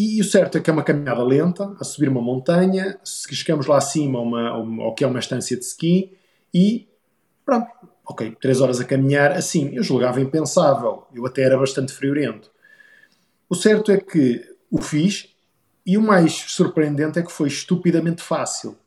[0.00, 3.78] E o certo é que é uma caminhada lenta, a subir uma montanha, chegamos lá
[3.78, 6.16] acima uma, uma, ao que é uma estância de ski
[6.54, 6.86] e
[7.44, 7.66] pronto,
[8.06, 11.08] ok, três horas a caminhar, assim, eu julgava impensável.
[11.12, 12.48] Eu até era bastante friorento.
[13.48, 15.34] O certo é que o fiz
[15.84, 18.78] e o mais surpreendente é que foi estupidamente fácil.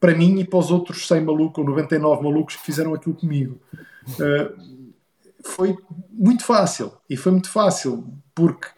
[0.00, 3.60] Para mim e para os outros 100 malucos ou 99 malucos que fizeram aquilo comigo.
[4.08, 4.70] Uh,
[5.44, 5.76] foi
[6.10, 6.92] muito fácil.
[7.08, 8.68] E foi muito fácil porque,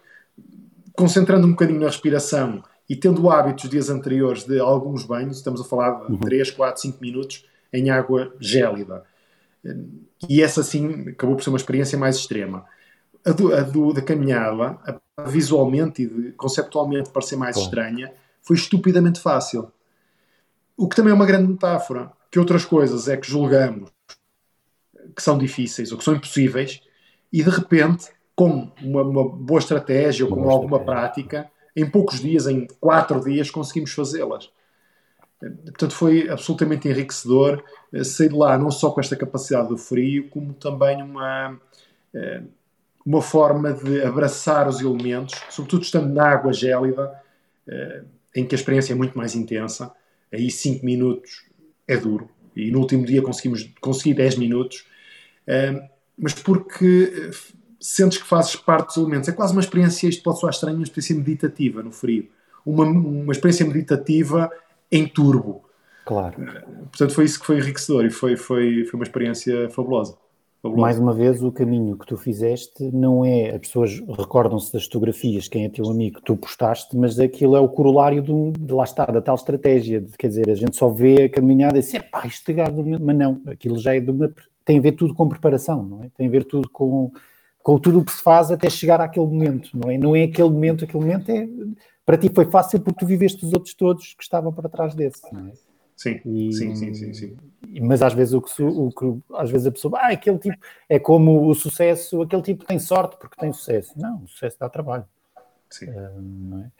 [0.95, 5.63] concentrando um bocadinho na respiração e tendo hábitos dias anteriores de alguns banhos, estamos a
[5.63, 9.03] falar de 3, 4, 5 minutos em água gélida.
[10.29, 12.65] E essa, sim, acabou por ser uma experiência mais extrema.
[13.25, 14.77] A, do, a do, da caminhada,
[15.27, 17.63] visualmente e conceptualmente parecer mais Bom.
[17.63, 19.71] estranha, foi estupidamente fácil.
[20.75, 23.91] O que também é uma grande metáfora, que outras coisas é que julgamos
[25.15, 26.81] que são difíceis ou que são impossíveis
[27.31, 32.47] e de repente, com uma, uma boa estratégia ou com alguma prática, em poucos dias,
[32.47, 34.51] em quatro dias, conseguimos fazê-las.
[35.39, 40.29] Portanto, foi absolutamente enriquecedor eh, sair de lá não só com esta capacidade do frio,
[40.29, 41.59] como também uma,
[42.13, 42.43] eh,
[43.05, 47.11] uma forma de abraçar os elementos, sobretudo estando na água gélida,
[47.67, 48.03] eh,
[48.35, 49.91] em que a experiência é muito mais intensa.
[50.33, 51.45] Aí 5 minutos
[51.87, 52.29] é duro.
[52.55, 54.85] E no último dia conseguimos conseguir 10 minutos.
[56.17, 57.31] Mas porque
[57.83, 59.27] sentes que fazes parte dos elementos.
[59.27, 62.29] É quase uma experiência, isto pode soar estranho, uma experiência meditativa no frio.
[62.65, 64.49] Uma, uma experiência meditativa
[64.89, 65.65] em turbo.
[66.05, 66.35] Claro.
[66.85, 70.17] Portanto, foi isso que foi enriquecedor e foi, foi, foi uma experiência fabulosa.
[70.63, 73.49] Mais uma vez, o caminho que tu fizeste não é.
[73.49, 77.59] As pessoas recordam-se das fotografias, quem é teu amigo que tu postaste, mas aquilo é
[77.59, 79.99] o corolário do, de lá está, da tal estratégia.
[79.99, 82.53] De, quer dizer, a gente só vê a caminhada e diz, pá, isto
[83.01, 84.33] mas não, aquilo já é de uma.
[84.63, 86.09] Tem a ver tudo com preparação, não é?
[86.15, 87.11] Tem a ver tudo com,
[87.61, 89.97] com tudo o que se faz até chegar àquele momento, não é?
[89.97, 91.45] Não é aquele momento, aquele momento é
[92.05, 95.21] para ti foi fácil porque tu viveste os outros todos que estavam para trás desse,
[95.33, 95.72] não é?
[95.95, 97.37] Sim, e, sim, sim, sim, sim,
[97.81, 100.57] Mas às vezes o que, o que às vezes a pessoa, ah, aquele tipo
[100.89, 103.93] é como o sucesso, aquele tipo tem sorte porque tem sucesso.
[103.97, 105.05] Não, o sucesso dá trabalho.
[105.69, 105.89] Sim.
[105.89, 106.71] Uh, não é?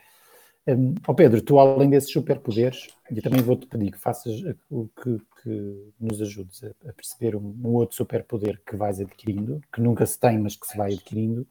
[0.65, 5.19] Um, oh Pedro, tu além desses superpoderes, eu também vou-te pedir que faças o que,
[5.41, 10.05] que nos ajudes a, a perceber um, um, outro superpoder que vais adquirindo, que nunca
[10.05, 11.45] se tem, mas que se vai adquirindo,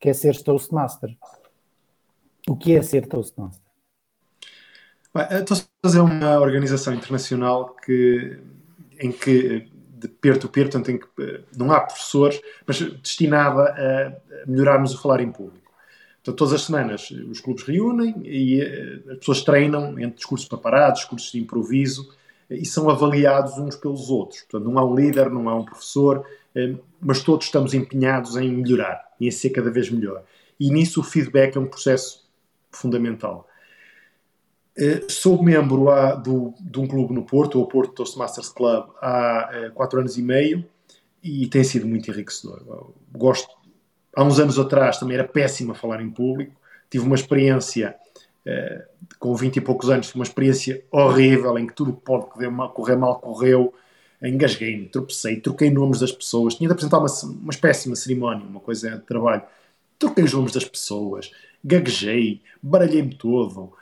[0.00, 1.14] que é ser Toastmaster.
[2.48, 3.65] O que é ser Toastmaster?
[5.24, 8.38] Toastmasters é uma organização internacional que,
[8.98, 14.94] em que, de peer-to-peer, -peer, em que eh, não há professores, mas destinada a melhorarmos
[14.94, 15.66] o falar em público.
[16.16, 21.00] Portanto, todas as semanas os clubes reúnem e eh, as pessoas treinam entre discursos preparados,
[21.00, 22.12] discursos de improviso
[22.50, 24.42] e são avaliados uns pelos outros.
[24.42, 26.24] Portanto, não há um líder, não há um professor,
[26.54, 30.24] eh, mas todos estamos empenhados em melhorar e em ser cada vez melhor.
[30.58, 32.26] E nisso o feedback é um processo
[32.70, 33.48] fundamental.
[34.78, 39.48] Eh, sou membro há, do, de um clube no Porto, o Porto Toastmasters Club, há
[39.52, 40.64] eh, quatro anos e meio
[41.22, 42.92] e tem sido muito enriquecedor.
[43.12, 43.48] gosto.
[44.14, 46.54] Há uns anos atrás também era péssimo a falar em público.
[46.90, 47.96] Tive uma experiência
[48.44, 48.84] eh,
[49.18, 53.72] com 20 e poucos anos, uma experiência horrível em que tudo pode correr mal, correu.
[54.22, 56.54] Engasguei-me, tropecei, troquei nomes das pessoas.
[56.54, 57.08] Tinha de apresentar uma,
[57.42, 59.42] uma péssima cerimónia, uma coisa de trabalho.
[59.98, 61.30] Troquei os nomes das pessoas
[61.66, 63.72] gaguejei, baralhei-me todo.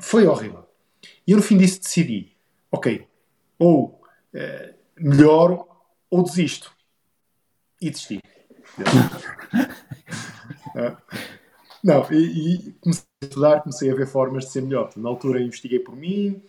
[0.00, 0.66] Foi horrível.
[1.26, 2.32] E eu no fim disso decidi,
[2.70, 3.06] ok,
[3.58, 4.00] ou
[4.34, 5.66] uh, melhoro
[6.10, 6.72] ou desisto.
[7.80, 8.20] E desisti.
[11.82, 14.90] não, e, e, comecei a estudar, comecei a ver formas de ser melhor.
[14.96, 16.42] Na altura investiguei por mim,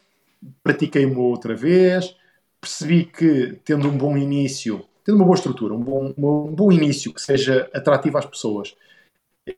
[0.64, 2.16] pratiquei uma outra vez,
[2.60, 7.14] percebi que tendo um bom início, tendo uma boa estrutura, um bom, um bom início
[7.14, 8.76] que seja atrativo às pessoas,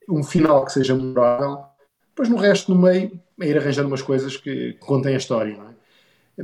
[0.07, 1.65] um final que seja memorável,
[2.13, 5.69] depois no resto, no meio, é ir arranjando umas coisas que, contem a história, não
[5.69, 5.73] é?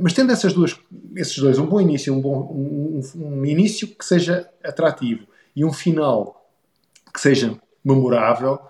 [0.00, 0.76] Mas tendo essas duas,
[1.16, 5.72] esses dois, um bom início, um, bom, um, um, início que seja atrativo e um
[5.72, 6.48] final
[7.12, 8.60] que seja memorável,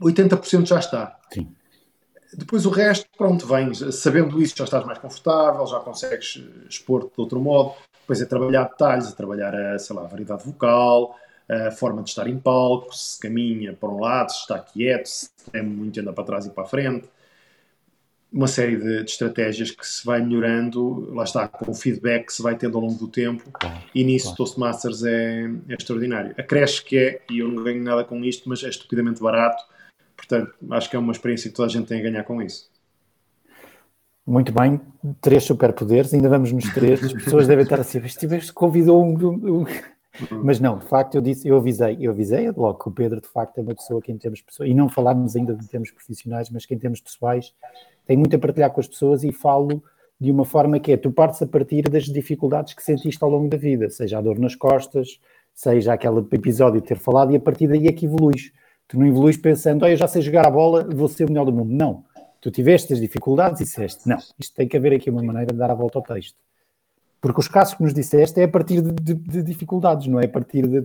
[0.00, 1.18] 80% já está.
[1.32, 1.48] Sim.
[2.34, 7.20] Depois o resto, pronto, vens, sabendo isso já estás mais confortável, já consegues expor de
[7.20, 7.74] outro modo.
[8.00, 11.16] Depois é trabalhar detalhes, é trabalhar, a, sei lá, a variedade vocal,
[11.48, 15.30] a forma de estar em palco, se caminha para um lado, se está quieto, se
[15.50, 17.08] tem muito anda para trás e para a frente.
[18.32, 22.32] Uma série de, de, estratégias que se vai melhorando, lá está, com o feedback que
[22.32, 24.36] se vai tendo ao longo do tempo, claro, e nisso claro.
[24.38, 26.34] Toastmasters é, é extraordinário.
[26.38, 29.62] Acresce que é, e eu não ganho nada com isto, mas é estupidamente barato,
[30.16, 32.72] portanto, acho que é uma experiência que toda a gente tem a ganhar com isso.
[34.26, 34.80] Muito bem,
[35.20, 37.02] três superpoderes, ainda vamos nos três.
[37.02, 39.66] As pessoas devem estar assim, este convidou um, um.
[40.30, 43.28] Mas não, de facto, eu disse, eu avisei, eu avisei logo que o Pedro, de
[43.28, 46.50] facto, é uma pessoa que em termos pessoais, e não falarmos ainda de termos profissionais,
[46.50, 47.54] mas que em termos pessoais
[48.06, 49.82] tem muito a partilhar com as pessoas e falo
[50.20, 53.48] de uma forma que é, tu partes a partir das dificuldades que sentiste ao longo
[53.48, 55.18] da vida, seja a dor nas costas,
[55.54, 58.52] seja aquele episódio de ter falado, e a partir daí é que evoluís.
[58.86, 61.46] Tu não evoluís pensando, oh, eu já sei jogar a bola, vou ser o melhor
[61.46, 61.72] do mundo.
[61.72, 62.04] Não.
[62.40, 65.58] Tu tiveste as dificuldades e disseste, não, isto tem que haver aqui uma maneira de
[65.58, 66.36] dar a volta ao texto.
[67.22, 70.26] Porque os casos que nos disseste é a partir de, de, de dificuldades, não é
[70.26, 70.82] a partir de,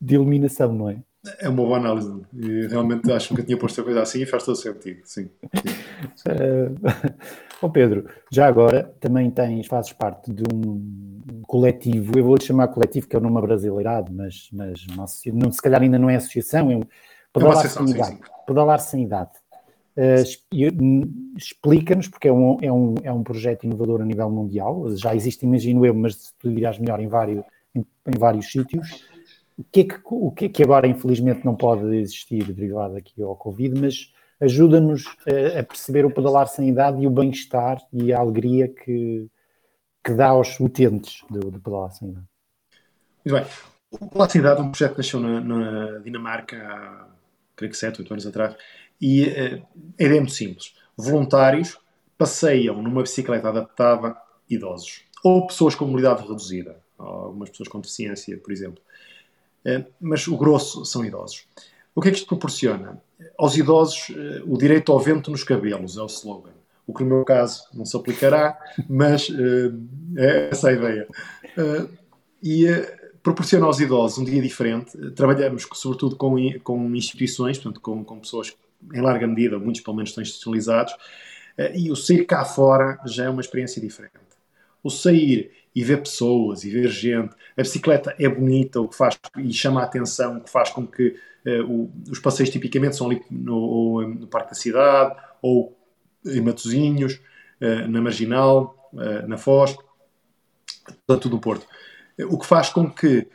[0.00, 0.98] de eliminação, não é?
[1.38, 2.22] É uma boa análise.
[2.34, 5.30] E realmente acho que nunca tinha posto a coisa assim e faz todo sentido, sim.
[5.30, 5.30] sim.
[6.26, 6.76] Uh,
[7.62, 13.08] oh Pedro, já agora também tens, fazes parte de um coletivo, eu vou-lhe chamar coletivo,
[13.08, 14.86] que é o nome brasileirado, mas, mas
[15.32, 16.82] não, se calhar ainda não é associação, é um
[17.32, 19.30] pedalar, é sem, idade, pedalar sem idade.
[19.96, 25.14] Uh, Explica-nos, porque é um, é, um, é um projeto inovador a nível mundial, já
[25.14, 29.02] existe, imagino eu, mas tu dirás melhor em vários, em, em vários sítios
[29.58, 33.22] o que, é que, o que é que agora infelizmente não pode existir derivado aqui
[33.22, 38.12] ao Covid, mas ajuda-nos a, a, perceber o pedalar sem idade e o bem-estar e
[38.12, 39.26] a alegria que,
[40.04, 42.26] que dá aos utentes do, do pedalar sem idade.
[43.24, 43.52] Muito bem.
[43.90, 47.08] O Pedalar sem idade é um projeto que nasceu na, na Dinamarca há,
[47.54, 48.56] creio que 7, 8 anos atrás
[49.00, 49.24] e
[49.98, 50.74] ideia é muito simples.
[50.96, 51.78] Voluntários
[52.16, 54.16] passeiam numa bicicleta adaptada
[54.48, 58.80] idosos ou pessoas com mobilidade reduzida, algumas pessoas com deficiência, por exemplo.
[59.64, 61.46] Eh, mas o grosso são idosos.
[61.94, 63.02] O que é que isto proporciona?
[63.36, 66.52] Aos idosos, eh, o direito ao vento nos cabelos é o slogan.
[66.86, 68.56] O que no meu caso não se aplicará,
[68.88, 69.28] mas
[70.16, 71.08] é essa a ideia.
[72.40, 72.66] E
[73.20, 74.96] proporciona aos idosos um dia diferente.
[75.10, 78.56] Trabalhamos sobretudo com, com instituições, portanto, com, com pessoas
[78.92, 80.94] em larga medida, muitos pelo menos estão institucionalizados,
[81.74, 84.12] e o sair cá fora já é uma experiência diferente.
[84.82, 87.34] O sair e ver pessoas e ver gente.
[87.54, 90.86] A bicicleta é bonita, o que faz e chama a atenção, o que faz com
[90.86, 91.14] que
[91.46, 95.76] uh, o, os passeios tipicamente são ali no, eh, no, Parque da Cidade ou
[96.24, 97.20] em Matozinhos,
[97.88, 98.90] na Marginal,
[99.28, 99.76] na Foz,
[101.06, 101.64] tanto do Porto.
[102.28, 103.28] O que faz com que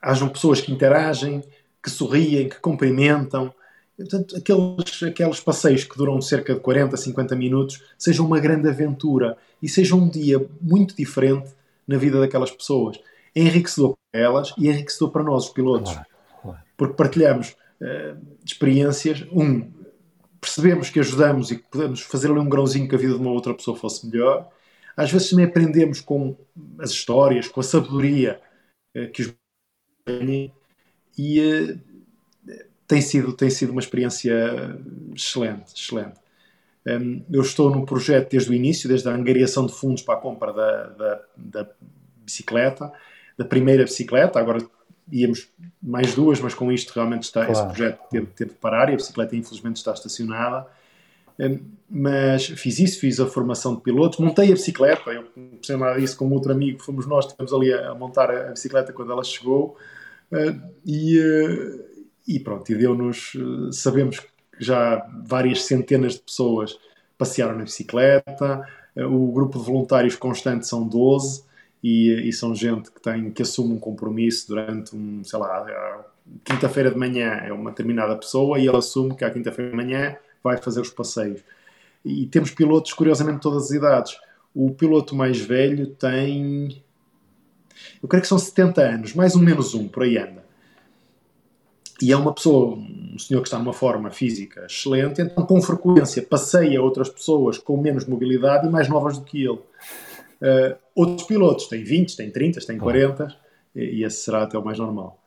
[0.00, 1.42] hajam pessoas que interagem,
[1.82, 3.52] que sorriem, que cumprimentam,
[3.96, 9.38] Portanto, aqueles, aqueles passeios que duram cerca de 40, 50 minutos sejam uma grande aventura
[9.62, 11.48] e seja um dia muito diferente
[11.88, 12.98] na vida daquelas pessoas.
[13.34, 15.92] É enriquecedor para elas e é enriquecedor para nós, os pilotos.
[15.92, 16.06] Claro,
[16.42, 16.58] claro.
[16.76, 19.24] Porque partilhamos uh, experiências.
[19.32, 19.70] Um,
[20.40, 23.30] percebemos que ajudamos e que podemos fazer ali um grãozinho que a vida de uma
[23.30, 24.48] outra pessoa fosse melhor.
[24.94, 26.36] Às vezes também aprendemos com
[26.78, 28.40] as histórias, com a sabedoria
[28.94, 29.34] uh, que os
[30.04, 30.52] têm
[31.16, 31.80] e uh,
[32.86, 34.78] tem sido, tem sido uma experiência
[35.14, 36.20] excelente, excelente.
[36.86, 40.20] Um, eu estou num projeto desde o início, desde a angariação de fundos para a
[40.20, 41.70] compra da, da, da
[42.24, 42.92] bicicleta,
[43.36, 44.64] da primeira bicicleta, agora
[45.10, 45.48] íamos
[45.82, 47.52] mais duas, mas com isto realmente está, claro.
[47.52, 50.66] esse projeto teve, teve de parar e a bicicleta infelizmente está estacionada.
[51.38, 55.76] Um, mas fiz isso, fiz a formação de pilotos, montei a bicicleta, eu não sei
[55.76, 59.22] nada disso, com outro amigo, fomos nós, estivemos ali a, montar a, bicicleta quando ela
[59.22, 59.76] chegou,
[60.32, 61.95] uh, e, uh,
[62.26, 66.78] e pronto, e deu-nos, eh, sabemos que já várias centenas de pessoas
[67.18, 71.44] passearam na bicicleta, eh, o grupo de voluntários constante são 12
[71.82, 76.04] e, e são gente que tem que assume um compromisso durante um, sei lá,
[76.44, 80.16] quinta-feira de manhã é uma determinada pessoa e ele assume que à quinta-feira de manhã
[80.42, 81.40] vai fazer os passeios.
[82.04, 84.16] E temos pilotos, curiosamente, de todas as idades.
[84.54, 86.82] O piloto mais velho tem.
[88.02, 90.45] Eu creio que são 70 anos, mais um menos um, por aí anda.
[92.00, 96.22] E é uma pessoa, um senhor que está numa forma física excelente, então com frequência
[96.22, 99.60] passeia outras pessoas com menos mobilidade e mais novas do que ele.
[100.38, 103.34] Uh, outros pilotos têm 20, têm 30, têm 40,
[103.74, 105.22] e, e esse será até o mais normal.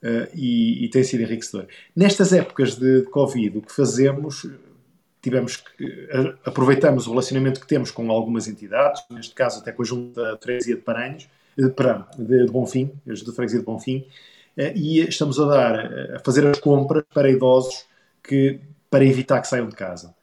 [0.00, 1.66] Uh, e, e, tem sido enriquecedor.
[1.96, 4.46] Nestas épocas de, de Covid, o que fazemos,
[5.20, 6.08] tivemos que,
[6.44, 10.40] aproveitamos o relacionamento que temos com algumas entidades, neste caso até com a Junta de
[10.40, 14.06] Freguesia de Paranhos, de, de, de Bonfim, a Junta de Freguesia de Bonfim,
[14.56, 17.84] e estamos a dar, eh, a fazer as compras para idosos
[18.22, 20.14] que, para evitar que saiam de casa.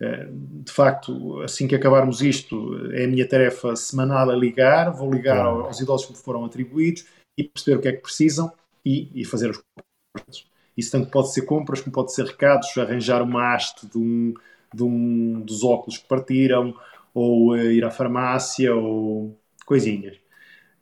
[0.00, 5.10] Eh, de facto, assim que acabarmos isto, é a minha tarefa semanal a ligar, vou
[5.10, 7.06] ligar aos idosos que me foram atribuídos
[7.36, 8.52] e perceber o que é que precisam
[8.84, 10.44] e, e fazer as compras.
[10.76, 14.34] Isso tanto pode ser compras como pode ser recados, arranjar uma haste de um,
[14.72, 16.74] de um dos óculos que partiram,
[17.14, 20.21] ou ir à farmácia, ou coisinhas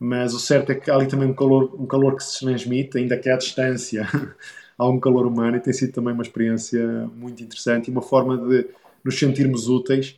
[0.01, 2.97] mas o certo é que há ali também um calor, um calor que se transmite,
[2.97, 4.09] ainda que à distância
[4.79, 8.39] há um calor humano e tem sido também uma experiência muito interessante e uma forma
[8.39, 8.67] de
[9.05, 10.17] nos sentirmos úteis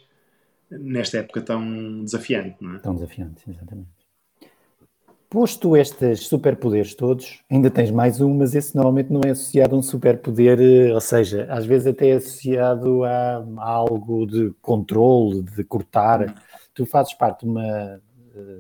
[0.71, 2.79] nesta época tão desafiante, não é?
[2.79, 3.89] Tão desafiante, exatamente.
[5.29, 9.79] Posto estes superpoderes todos, ainda tens mais um, mas esse normalmente não é associado a
[9.79, 15.43] um superpoder, eh, ou seja, às vezes até é associado a, a algo de controle,
[15.43, 16.35] de cortar
[16.75, 18.01] tu fazes parte de uma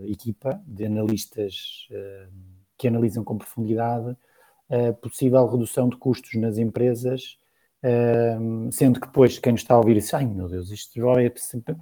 [0.06, 2.32] equipa de analistas uh,
[2.78, 4.16] que analisam com profundidade
[4.70, 7.36] a possível redução de custos nas empresas,
[8.70, 11.76] sendo que depois quem nos está a ouvir diz, ai meu Deus, isto é sempre,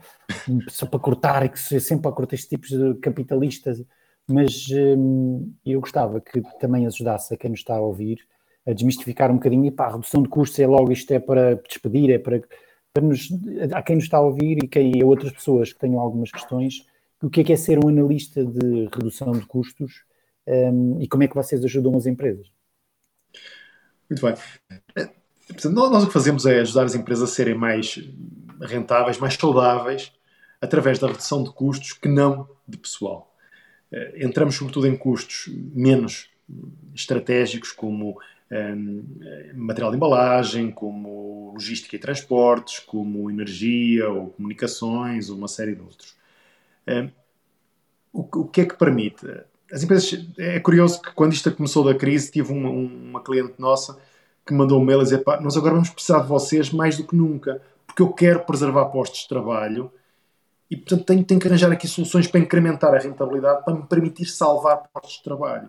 [0.68, 3.80] só para cortar, é que é sempre para cortar estes tipos de capitalistas,
[4.28, 4.68] mas
[5.64, 8.18] eu gostava que também ajudasse a quem nos está a ouvir
[8.66, 11.54] a desmistificar um bocadinho, e pá, a redução de custos é logo, isto é para
[11.56, 12.42] despedir, é para,
[12.92, 13.28] para nos,
[13.72, 16.86] a quem nos está a ouvir e, quem, a outras pessoas que tenham algumas questões,
[17.22, 20.04] o que é que é ser um analista de redução de custos
[20.46, 22.50] um, e como é que vocês ajudam as empresas?
[24.08, 24.34] Muito bem.
[25.46, 27.98] Portanto, nós o que fazemos é ajudar as empresas a serem mais
[28.60, 30.12] rentáveis, mais saudáveis,
[30.60, 33.34] através da redução de custos que não de pessoal.
[33.92, 36.28] Eh, entramos sobretudo em custos menos
[36.94, 39.04] estratégicos, como um,
[39.54, 45.82] material de embalagem, como logística e transportes, como energia ou comunicações, ou uma série de
[45.82, 46.16] outros.
[46.90, 47.10] Um,
[48.12, 49.26] o, o, que é que permite?
[49.72, 53.96] As empresas, é curioso que quando isto começou da crise, tive uma, uma cliente nossa
[54.44, 57.06] que mandou um mail a dizer: Pá, nós agora vamos precisar de vocês mais do
[57.06, 59.92] que nunca, porque eu quero preservar postos de trabalho
[60.70, 64.26] e, portanto, tenho, tenho que arranjar aqui soluções para incrementar a rentabilidade, para me permitir
[64.26, 65.68] salvar postos de trabalho.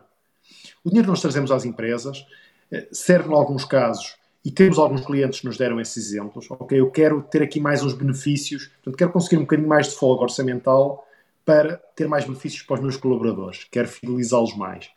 [0.84, 2.26] O dinheiro que nós trazemos às empresas
[2.72, 6.80] eh, serve em alguns casos, e temos alguns clientes que nos deram esses exemplos, ok,
[6.80, 10.24] eu quero ter aqui mais uns benefícios, portanto, quero conseguir um bocadinho mais de folga
[10.24, 11.06] orçamental
[11.46, 14.90] para ter mais benefícios para os meus colaboradores, quero fidelizá-los mais.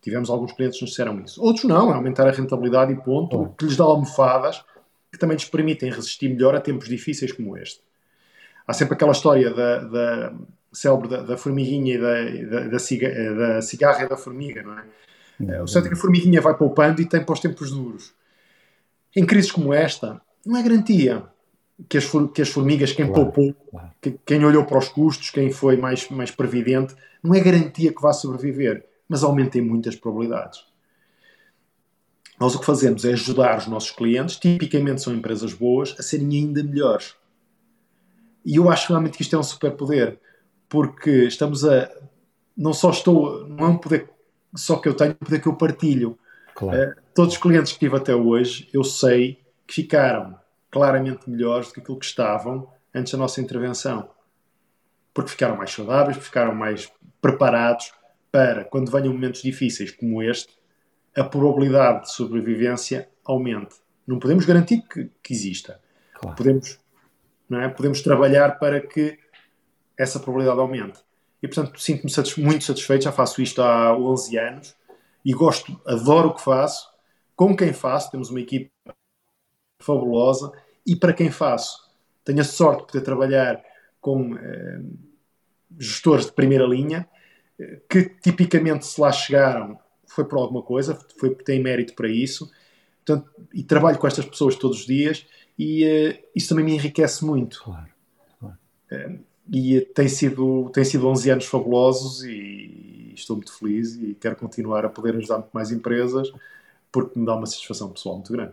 [0.00, 1.42] Tivemos alguns clientes que nos disseram isso.
[1.42, 4.64] Outros não, é aumentar a rentabilidade e ponto, que lhes dá almofadas
[5.10, 7.82] que também lhes permitem resistir melhor a tempos difíceis como este.
[8.66, 10.34] Há sempre aquela história da, da
[10.72, 15.62] célebre da, da, formiguinha e da, da, da, cigarra e da formiga, não é?
[15.62, 18.12] O certo é que a formiguinha vai poupando e tem para os tempos duros.
[19.16, 21.24] Em crises como esta, não é garantia
[21.88, 23.90] que as, que as formigas, quem claro, poupou, claro.
[24.00, 28.02] Que, quem olhou para os custos, quem foi mais, mais previdente, não é garantia que
[28.02, 30.64] vá sobreviver, mas aumentem muitas probabilidades.
[32.38, 36.28] Nós o que fazemos é ajudar os nossos clientes, tipicamente são empresas boas, a serem
[36.30, 37.14] ainda melhores.
[38.44, 40.18] E eu acho realmente que isto é um superpoder,
[40.68, 41.90] porque estamos a.
[42.56, 43.46] Não só estou.
[43.46, 44.08] Não é um poder
[44.54, 46.18] só que eu tenho, é um poder que eu partilho.
[46.54, 46.90] Claro.
[46.90, 50.36] Uh, todos os clientes que tive até hoje, eu sei que ficaram
[50.70, 54.10] claramente melhores do que aquilo que estavam antes da nossa intervenção.
[55.12, 56.90] Porque ficaram mais saudáveis, ficaram mais
[57.20, 57.92] preparados
[58.30, 60.56] para, quando venham momentos difíceis como este,
[61.16, 63.74] a probabilidade de sobrevivência aumente.
[64.06, 65.80] Não podemos garantir que, que exista.
[66.14, 66.36] Claro.
[66.36, 66.78] Podemos,
[67.48, 67.68] não é?
[67.68, 69.18] podemos trabalhar para que
[69.98, 71.00] essa probabilidade aumente.
[71.42, 74.76] E portanto sinto-me muito satisfeito, já faço isto há 11 anos
[75.24, 76.88] e gosto, adoro o que faço,
[77.34, 78.70] com quem faço, temos uma equipe
[79.84, 80.52] fabulosa
[80.86, 81.90] e para quem faço.
[82.24, 83.62] Tenho a sorte de poder trabalhar
[84.00, 84.80] com eh,
[85.78, 87.08] gestores de primeira linha
[87.58, 92.08] eh, que tipicamente se lá chegaram foi por alguma coisa, foi porque têm mérito para
[92.08, 92.50] isso.
[93.04, 95.26] Portanto, e trabalho com estas pessoas todos os dias
[95.58, 97.62] e uh, isso também me enriquece muito.
[97.62, 97.88] Claro,
[98.38, 98.58] claro.
[98.90, 99.20] Uh,
[99.52, 104.84] e tem sido, tem sido 11 anos fabulosos e estou muito feliz e quero continuar
[104.84, 106.30] a poder ajudar muito mais empresas
[106.92, 108.52] porque me dá uma satisfação pessoal muito grande.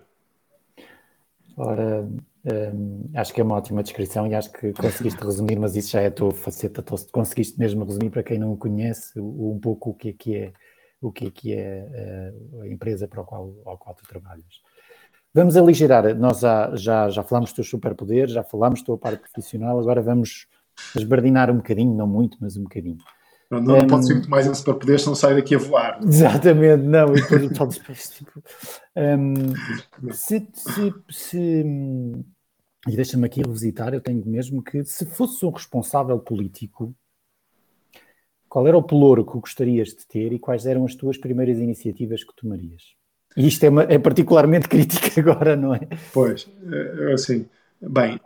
[1.57, 2.07] Ora,
[2.45, 6.01] hum, acho que é uma ótima descrição e acho que conseguiste resumir, mas isso já
[6.01, 10.09] é a tua faceta, conseguiste mesmo resumir para quem não conhece um pouco o que
[10.09, 10.53] é que é,
[11.01, 14.61] o que é, que é eh, a empresa para a qual, ao qual tu trabalhas.
[15.33, 19.21] Vamos aligerar, nós já, já, já falámos dos teus superpoderes, já falámos da tua parte
[19.21, 20.45] profissional, agora vamos
[20.95, 22.99] esbardinar um bocadinho, não muito, mas um bocadinho.
[23.49, 25.99] Não, não um, pode ser muito mais esse para poder, não sai daqui a voar.
[26.03, 28.43] Exatamente, não, e depois o tal depois, tipo,
[28.95, 31.63] um, se, se, se,
[32.87, 36.93] e deixa-me aqui revisitar, eu tenho mesmo que, se fosse um responsável político,
[38.49, 42.23] qual era o pelouro que gostarias de ter e quais eram as tuas primeiras iniciativas
[42.23, 42.95] que tomarias?
[43.35, 45.81] E isto é, uma, é particularmente crítico agora, não é?
[46.13, 47.45] Pois, é, assim,
[47.81, 48.19] bem,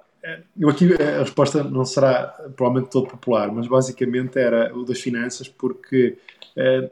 [0.58, 5.48] eu aqui a resposta não será provavelmente todo popular, mas basicamente era o das finanças,
[5.48, 6.18] porque
[6.56, 6.92] uh,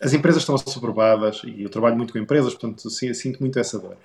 [0.00, 3.96] as empresas estão assoberbadas, e eu trabalho muito com empresas, portanto sinto muito essa dor.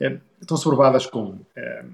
[0.00, 1.92] Uh, estão assoberbadas com uh,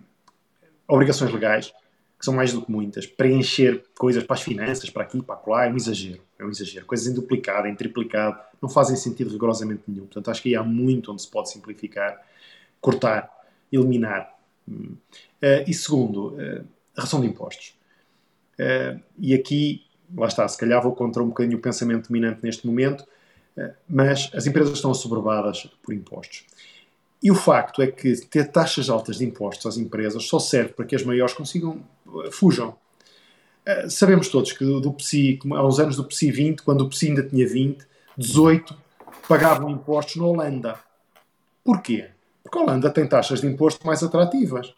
[0.89, 1.73] obrigações legais,
[2.19, 5.67] que são mais do que muitas, preencher coisas para as finanças, para aqui, para lá,
[5.67, 6.21] é um exagero.
[6.39, 6.85] É um exagero.
[6.85, 10.05] Coisas em duplicado, em triplicado, não fazem sentido rigorosamente nenhum.
[10.05, 12.21] Portanto, acho que aí há muito onde se pode simplificar,
[12.79, 13.31] cortar,
[13.73, 14.35] eliminar.
[15.43, 16.65] Uh, e segundo, uh,
[16.97, 17.75] a redução de impostos.
[18.59, 22.67] Uh, e aqui, lá está, se calhar vou contra um bocadinho o pensamento dominante neste
[22.67, 23.07] momento,
[23.87, 26.47] mas as empresas estão assoberbadas por impostos.
[27.23, 30.87] E o facto é que ter taxas altas de impostos às empresas só serve para
[30.87, 31.83] que as maiores consigam,
[32.31, 32.75] fujam.
[33.91, 37.09] Sabemos todos que do, do PSI, há uns anos do PSI 20, quando o PSI
[37.09, 37.85] ainda tinha 20,
[38.17, 38.75] 18
[39.29, 40.81] pagavam impostos na Holanda.
[41.63, 42.09] Porquê?
[42.43, 44.75] Porque a Holanda tem taxas de imposto mais atrativas.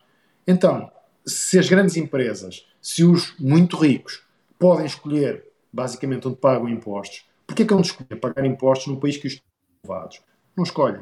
[0.46, 0.90] Então,
[1.24, 4.22] se as grandes empresas, se os muito ricos
[4.58, 9.28] podem escolher basicamente onde pagam impostos, porquê que não escolhem pagar impostos num país que
[9.28, 9.40] os
[9.84, 10.20] elevados?
[10.56, 11.00] Não escolhem.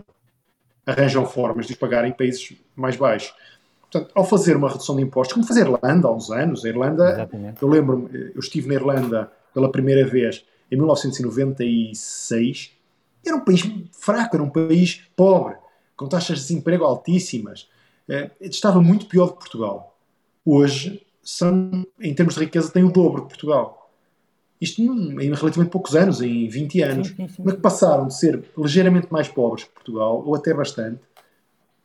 [0.87, 3.35] Arranjam formas de os pagar em países mais baixos.
[3.81, 6.69] Portanto, ao fazer uma redução de impostos, como fazer a Irlanda há uns anos, a
[6.69, 7.61] Irlanda, Exatamente.
[7.61, 12.71] eu lembro-me, eu estive na Irlanda pela primeira vez em 1996,
[13.27, 13.63] era um país
[13.93, 15.57] fraco, era um país pobre,
[15.97, 17.69] com taxas de desemprego altíssimas.
[18.11, 19.97] Eh, estava muito pior do que Portugal.
[20.45, 23.89] Hoje, são, em termos de riqueza, tem o dobro de Portugal.
[24.61, 27.09] Isto em relativamente poucos anos, em 20 anos.
[27.09, 27.43] Sim, sim, sim.
[27.45, 31.01] Mas que passaram de ser ligeiramente mais pobres que Portugal, ou até bastante.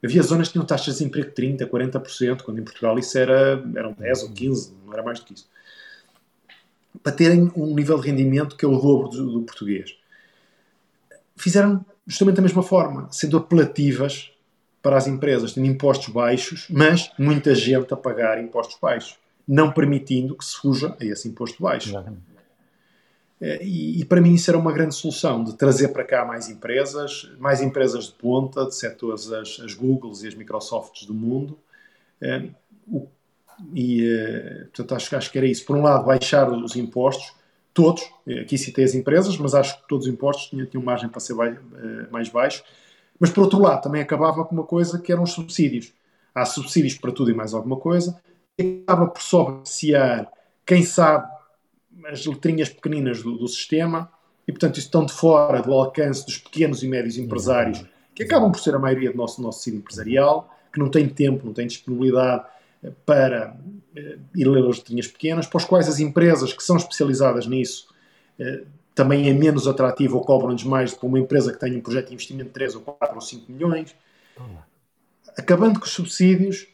[0.04, 3.64] Havia zonas que tinham taxas de desemprego de 30%, 40%, quando em Portugal isso era,
[3.76, 5.48] eram 10 ou 15%, não era mais do que isso.
[7.04, 9.96] Para terem um nível de rendimento que é o dobro do, do português.
[11.36, 14.35] Fizeram justamente da mesma forma, sendo apelativas
[14.86, 19.18] para as empresas, tendo impostos baixos, mas muita gente a pagar impostos baixos,
[19.48, 21.92] não permitindo que se fuja a esse imposto baixo.
[23.42, 26.50] É, e, e, para mim isso era uma grande solução, de trazer para cá mais
[26.50, 31.58] empresas, mais empresas de ponta, de setores as, as Googles e as Microsofts do mundo.
[32.22, 32.48] É,
[32.88, 33.08] o,
[33.74, 35.66] e, é, portanto, acho, acho que era isso.
[35.66, 37.34] Por um lado, baixar os impostos,
[37.74, 38.04] todos,
[38.40, 41.34] aqui citei as empresas, mas acho que todos os impostos tinham, tinham margem para ser
[41.34, 42.64] eh, mais baixo.
[43.20, 45.94] Mas por outro lado, também acabava com uma coisa que eram os subsídios.
[46.34, 48.20] Há subsídios para tudo e mais alguma coisa,
[48.58, 50.30] e acaba por só beneficiar
[50.66, 51.28] quem sabe
[52.08, 54.12] as letrinhas pequeninas do, do, sistema,
[54.48, 58.52] e portanto isso estão de fora do alcance dos pequenos e médios empresários, que acabam
[58.52, 61.68] por ser a maioria do nosso, nosso tecido empresarial, que não tem tempo, não tem
[61.68, 62.44] disponibilidade
[63.06, 63.58] para
[63.96, 67.88] eh, ir ler as letrinhas pequenas, para os quais as empresas que são especializadas nisso
[68.38, 68.64] eh,
[68.96, 72.14] também é menos atrativo ou cobram-nos mais que uma empresa que tenha um projeto de
[72.14, 73.94] investimento de 3 ou 4 ou 5 milhões.
[75.38, 76.66] Acabando com os subsídios,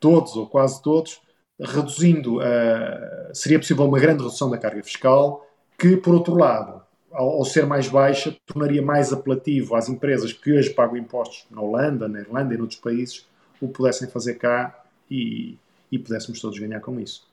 [0.00, 1.20] todos ou quase todos,
[1.60, 5.46] reduzindo, uh, seria possível uma grande redução da carga fiscal,
[5.78, 6.82] que, por outro lado,
[7.12, 11.60] ao, ao, ser mais baixa, tornaria mais apelativo às empresas que hoje pagam impostos na
[11.60, 13.26] Holanda, na Irlanda e noutros países,
[13.60, 15.58] o pudessem fazer cá e,
[15.92, 17.28] e pudéssemos todos ganhar com isso.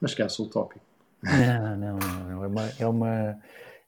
[0.00, 0.83] Mas que é utópico.
[1.24, 2.44] Não, não, não.
[2.44, 3.38] É uma, é uma.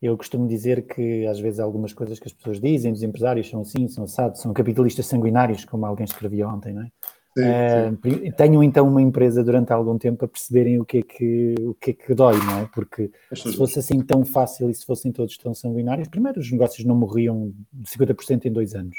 [0.00, 3.62] Eu costumo dizer que às vezes algumas coisas que as pessoas dizem, os empresários são
[3.62, 6.90] assim, são assados, são capitalistas sanguinários, como alguém escrevia ontem, não é?
[7.36, 11.54] Sim, uh, Tenham então uma empresa durante algum tempo a perceberem o que é que,
[11.60, 12.70] o que, é que dói, não é?
[12.72, 16.86] Porque se fosse assim tão fácil e se fossem todos tão sanguinários, primeiro os negócios
[16.86, 18.96] não morriam de 50% em dois anos.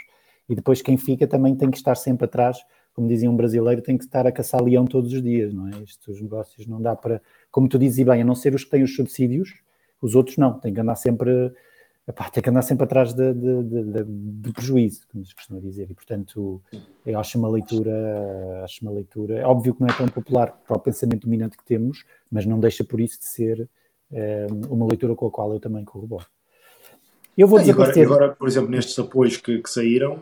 [0.48, 2.58] E depois quem fica também tem que estar sempre atrás
[2.98, 5.84] como dizia um brasileiro, tem que estar a caçar leão todos os dias, não é?
[5.84, 7.22] Estes negócios não dá para,
[7.52, 9.54] como tu dizes bem, a não ser os que têm os subsídios,
[10.02, 11.54] os outros não, tem que andar sempre,
[12.08, 15.92] epá, tem que andar sempre atrás de, de, de, de, prejuízo, como se costuma dizer,
[15.92, 16.60] e portanto
[17.06, 20.78] eu acho uma leitura, acho uma leitura, é óbvio que não é tão popular para
[20.78, 23.70] o pensamento dominante que temos, mas não deixa por isso de ser
[24.12, 26.26] é, uma leitura com a qual eu também corroboro.
[27.38, 30.20] Eu vou dizer agora, agora, por exemplo, nestes apoios que, que saíram,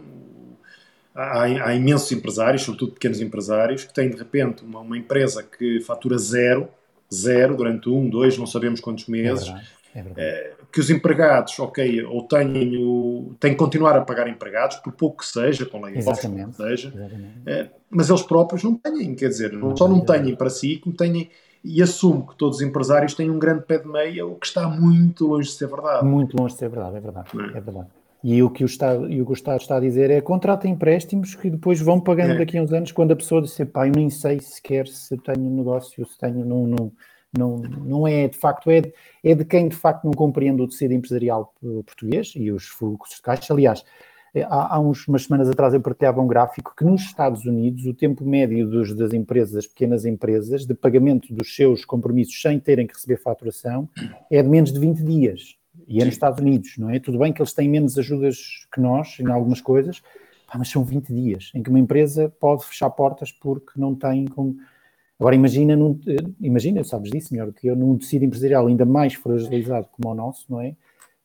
[1.15, 5.79] há, há, imensos empresários, sobretudo pequenos empresários, que têm de repente uma, uma, empresa que
[5.81, 6.67] fatura zero,
[7.13, 10.27] zero durante um, dois, não sabemos quantos meses, é verdade, é verdade.
[10.27, 14.91] Eh, que os empregados, ok, ou têm, o, têm que continuar a pagar empregados, por
[14.91, 16.51] pouco que seja, com lei Exatamente.
[16.51, 16.93] que seja,
[17.45, 20.95] é, mas eles próprios não têm, quer dizer, não, só não têm para si, como
[20.95, 21.29] têm
[21.63, 24.67] e assumo que todos os empresários têm um grande pé de meia, o que está
[24.67, 26.05] muito longe de ser verdade.
[26.05, 27.27] Muito longe de ser verdade, é verdade.
[27.33, 27.57] É?
[27.57, 27.87] é verdade.
[28.27, 30.67] E o que o Estado, e o, que o Estado está a dizer é contrata
[30.67, 32.37] empréstimos que depois vão pagando é.
[32.39, 35.47] daqui a uns anos quando a pessoa diz, pá, eu nem sei sequer se tenho
[35.47, 36.91] negócio, se tenho, não, não,
[37.37, 38.81] não, não é de facto, é,
[39.23, 41.53] é de quem de facto não compreende o tecido empresarial
[41.85, 43.53] português e os fluxos de caixa.
[43.53, 43.85] Aliás,
[44.33, 47.85] é, há, há uns, umas semanas atrás eu partilhava um gráfico que nos Estados Unidos
[47.85, 52.59] o tempo médio dos, das empresas, das pequenas empresas, de pagamento dos seus compromissos sem
[52.59, 53.87] terem que receber faturação
[54.31, 55.55] é de menos de 20 dias.
[55.87, 56.99] E é nos Estados Unidos, não é?
[56.99, 60.01] Tudo bem que eles têm menos ajudas que nós em algumas coisas,
[60.57, 64.55] mas são 20 dias em que uma empresa pode fechar portas porque não tem como.
[65.19, 65.99] Agora imagina, num,
[66.41, 70.15] imagina, sabes disso melhor do que eu, num tecido empresarial ainda mais fragilizado como o
[70.15, 70.75] nosso, não é?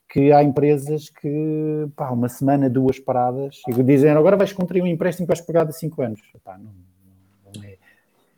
[0.08, 4.86] Que há empresas que, pá, uma semana, duas paradas, e dizem agora vais contrair um
[4.86, 6.20] empréstimo que vais pagar de 5 anos.
[6.46, 6.72] Não,
[7.56, 7.76] não é.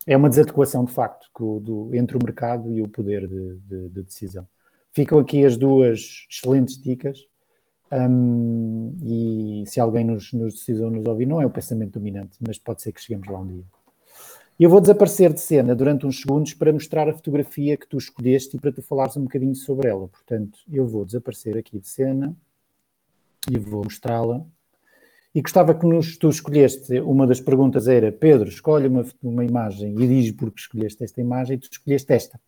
[0.06, 4.02] é uma desadequação de facto do, entre o mercado e o poder de, de, de
[4.02, 4.46] decisão.
[4.94, 7.26] Ficam aqui as duas excelentes dicas.
[7.90, 12.58] Um, e se alguém nos, nos decisou nos ouvir, não é o pensamento dominante, mas
[12.58, 13.64] pode ser que cheguemos lá um dia.
[14.58, 18.56] Eu vou desaparecer de cena durante uns segundos para mostrar a fotografia que tu escolheste
[18.56, 20.08] e para tu falares um bocadinho sobre ela.
[20.08, 22.36] Portanto, eu vou desaparecer aqui de cena
[23.50, 24.44] e vou mostrá-la.
[25.34, 29.98] E gostava que nos, tu escolheste, uma das perguntas era, Pedro, escolhe uma, uma imagem
[29.98, 32.40] e diz porque escolheste esta imagem e tu escolheste esta.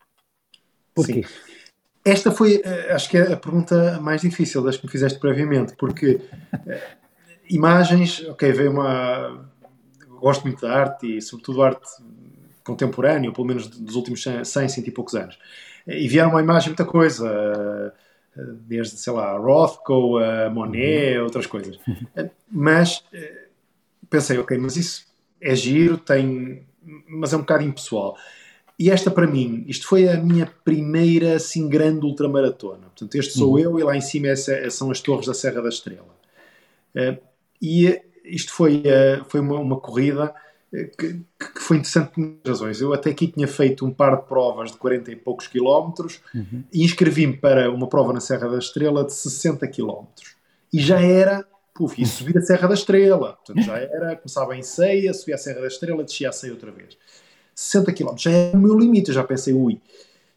[0.95, 1.23] Porquê?
[1.23, 1.64] Sim.
[2.05, 5.75] Esta foi, eh, acho que é a pergunta mais difícil das que me fizeste previamente,
[5.77, 6.21] porque
[6.53, 6.81] uh,
[7.49, 9.49] imagens, ok, veio uma.
[10.21, 11.89] Gosto muito da arte e, sobretudo, arte
[12.63, 15.39] contemporânea, ou pelo menos dos últimos 100, 100 e poucos anos.
[15.87, 17.93] E vieram uma imagem, muita coisa.
[18.67, 21.25] Desde, sei lá, Rothko, uh, Monet, uhum.
[21.25, 21.79] outras coisas.
[22.51, 23.05] Mas
[24.11, 25.07] pensei, ok, mas isso
[25.41, 26.67] é giro, tem,
[27.09, 28.17] mas é um bocado impessoal.
[28.79, 32.87] E esta para mim, isto foi a minha primeira assim grande ultramaratona.
[32.87, 33.59] Portanto, este sou uhum.
[33.59, 36.15] eu e lá em cima essa, são as torres da Serra da Estrela.
[36.95, 37.17] Uh,
[37.63, 38.83] e isto foi,
[39.29, 40.35] foi uma, uma corrida
[40.99, 42.81] que, que, foi interessante por muitas razões.
[42.81, 46.65] Eu até aqui tinha feito um par de provas de 40 e poucos quilómetros uhum.
[46.73, 50.35] e inscrevi-me para uma prova na Serra da Estrela de 60 quilómetros.
[50.73, 53.35] E já era, puf, ia subir a Serra da Estrela.
[53.35, 56.73] Portanto, já era, começava em Ceia, subia a Serra da Estrela, descia a Ceia outra
[56.73, 56.97] vez.
[57.55, 59.09] 60 quilómetros já era o meu limite.
[59.09, 59.81] Eu já pensei, ui,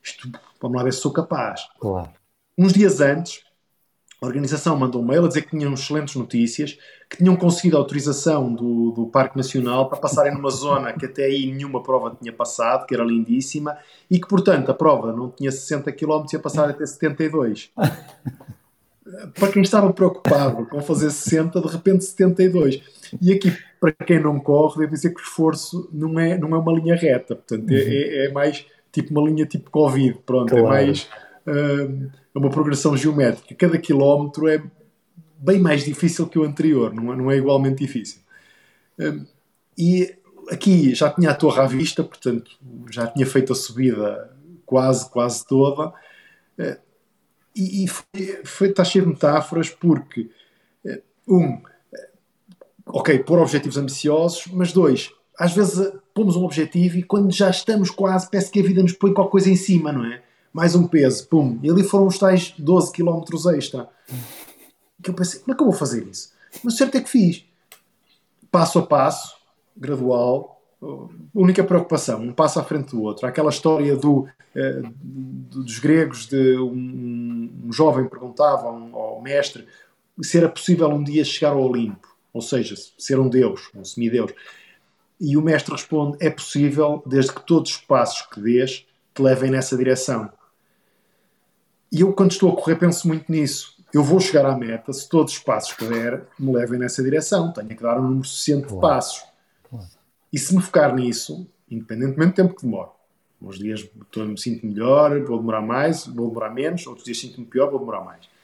[0.03, 0.29] isto,
[0.61, 1.67] vamos lá ver se sou capaz.
[1.79, 2.09] Claro.
[2.57, 3.41] Uns dias antes,
[4.21, 6.77] a organização mandou um mail a dizer que tinham excelentes notícias,
[7.09, 11.25] que tinham conseguido a autorização do, do Parque Nacional para passarem numa zona que até
[11.25, 13.77] aí nenhuma prova tinha passado, que era lindíssima,
[14.09, 17.69] e que, portanto, a prova não tinha 60 km, ia passar até 72.
[19.39, 22.81] para quem estava preocupado com fazer 60, de repente 72.
[23.21, 26.57] E aqui, para quem não corre, devo dizer que o esforço não é, não é
[26.57, 27.87] uma linha reta, portanto, é, uhum.
[27.89, 30.75] é, é mais tipo uma linha tipo Covid, pronto, é claro.
[30.75, 31.09] é mais
[31.45, 33.55] uh, uma progressão geométrica.
[33.55, 34.61] Cada quilómetro é
[35.37, 38.21] bem mais difícil que o anterior, não é, não é igualmente difícil.
[38.99, 39.25] Uh,
[39.77, 40.15] e
[40.49, 42.51] aqui já tinha a torre à vista, portanto,
[42.89, 44.35] já tinha feito a subida
[44.65, 45.89] quase, quase toda.
[46.57, 46.77] Uh,
[47.55, 50.29] e, e foi, foi, está cheio de metáforas porque,
[51.27, 51.61] um,
[52.87, 57.89] ok, pôr objetivos ambiciosos, mas dois, às vezes pomos um objetivo e quando já estamos
[57.89, 60.21] quase, parece que a vida nos põe qualquer coisa em cima, não é?
[60.57, 61.59] mais um peso, pum.
[61.61, 63.21] E ali foram os tais 12 km
[63.55, 63.87] extra.
[65.03, 66.31] Que eu pensei, como é que eu vou fazer isso?
[66.63, 67.45] Mas certo é que fiz.
[68.51, 69.35] Passo a passo,
[69.75, 70.59] gradual,
[71.31, 73.27] única preocupação, um passo à frente do outro.
[73.27, 79.67] Aquela história do, eh, dos gregos, de um, um jovem perguntava ao mestre
[80.19, 84.31] se era possível um dia chegar ao Olimpo, ou seja, ser um deus, um semideus.
[85.19, 89.49] E o mestre responde: é possível, desde que todos os passos que dês te levem
[89.49, 90.31] nessa direção.
[91.91, 93.75] E eu, quando estou a correr, penso muito nisso.
[93.91, 97.51] Eu vou chegar à meta se todos os passos que der me levem nessa direção.
[97.51, 99.23] Tenho que dar um número suficiente de passos.
[99.67, 99.87] Claro.
[100.31, 102.91] E se me focar nisso, independentemente do tempo que demore,
[103.41, 107.71] uns dias me sinto melhor, vou demorar mais, vou demorar menos, outros dias sinto-me pior,
[107.71, 108.36] vou demorar mais.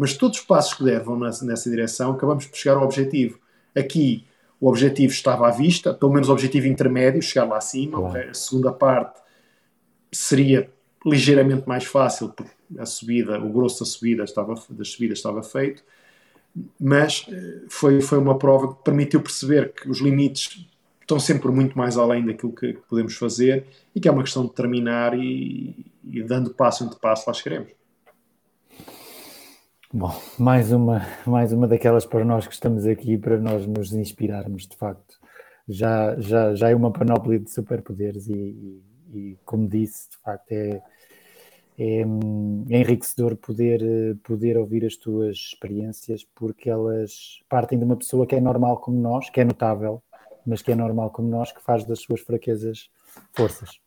[0.00, 3.38] Mas todos os passos que der vão nessa, direção, acabamos por chegar ao objetivo.
[3.76, 4.24] Aqui,
[4.58, 7.98] o objetivo estava à vista, pelo menos o objetivo intermédio, chegar lá acima.
[7.98, 8.30] Claro.
[8.30, 9.20] A segunda parte
[10.10, 10.70] seria
[11.04, 15.84] ligeiramente mais fácil, porque a subida, o grosso da subida estava, das subidas estava feito,
[16.80, 20.66] mas eh, foi, foi uma prova que permitiu perceber que os limites
[21.02, 24.52] estão sempre muito mais além daquilo que podemos fazer e que é uma questão de
[24.54, 27.79] terminar e, e dando passo entre passo lá chegaremos.
[29.92, 34.68] Bom, mais uma, mais uma daquelas para nós que estamos aqui para nós nos inspirarmos,
[34.68, 35.18] de facto.
[35.68, 38.82] Já, já, já é uma panóplia de superpoderes e, e,
[39.12, 40.80] e como disse, de facto, é,
[41.76, 48.24] é, é, enriquecedor poder, poder ouvir as tuas experiências, porque elas partem de uma pessoa
[48.24, 50.00] que é normal como nós, que é notável,
[50.46, 52.88] mas que é normal como nós, que faz das suas fraquezas
[53.32, 53.80] forças.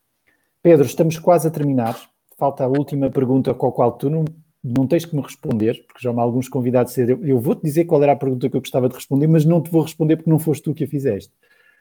[0.61, 1.97] Pedro, estamos quase a terminar.
[2.37, 4.25] Falta a última pergunta com a qual tu não,
[4.63, 8.01] não tens que me responder, porque já há alguns convidados eu, eu vou-te dizer qual
[8.01, 10.39] era a pergunta que eu gostava de responder, mas não te vou responder porque não
[10.39, 11.33] foste tu que a fizeste.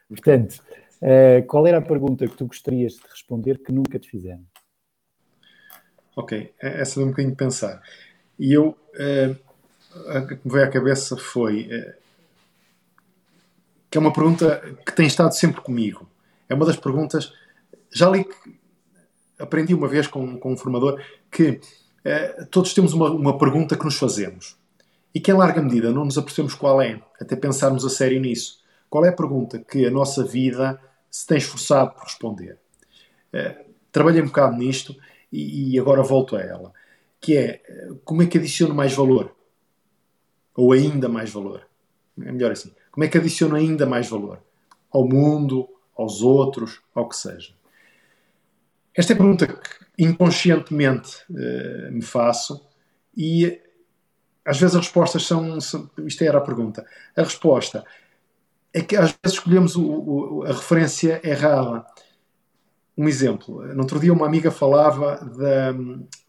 [0.09, 0.61] Portanto,
[1.01, 4.43] uh, qual era a pergunta que tu gostarias de responder que nunca te fizeram?
[6.15, 7.81] Ok, é, essa deu um bocadinho de pensar.
[8.37, 11.93] E eu, uh, a que me veio à cabeça foi uh,
[13.89, 16.09] que é uma pergunta que tem estado sempre comigo.
[16.49, 17.31] É uma das perguntas.
[17.91, 18.59] Já li que
[19.39, 21.61] aprendi uma vez com, com um formador que
[22.05, 24.57] uh, todos temos uma, uma pergunta que nos fazemos
[25.13, 28.61] e que, em larga medida, não nos apercebemos qual é, até pensarmos a sério nisso.
[28.89, 30.79] Qual é a pergunta que a nossa vida
[31.09, 32.57] se tem esforçado por responder?
[33.33, 34.95] Uh, trabalhei um bocado nisto
[35.31, 36.73] e, e agora volto a ela,
[37.19, 37.61] que é
[38.03, 39.35] como é que adiciono mais valor?
[40.55, 41.67] Ou ainda mais valor?
[42.21, 42.71] É melhor assim.
[42.91, 44.39] Como é que adiciono ainda mais valor?
[44.91, 47.53] Ao mundo, aos outros, ao que seja?
[48.95, 49.55] Esta é a pergunta que
[49.97, 52.65] inconscientemente uh, me faço
[53.15, 53.59] e
[54.45, 56.85] às vezes as respostas são, são, Isto era a pergunta.
[57.15, 57.83] A resposta
[58.73, 61.85] é que às vezes escolhemos o, o, a referência errada.
[62.97, 63.63] Um exemplo.
[63.73, 65.19] No outro dia uma amiga falava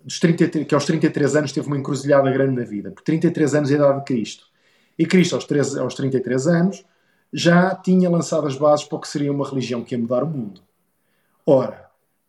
[0.03, 2.91] dos 33, que aos 33 anos teve uma encruzilhada grande na vida.
[2.91, 4.47] Por 33 anos é a idade de Cristo.
[4.99, 6.85] E Cristo, aos, 13, aos 33 anos,
[7.33, 10.27] já tinha lançado as bases para o que seria uma religião que ia mudar o
[10.27, 10.63] mundo.
[11.45, 11.84] Ora,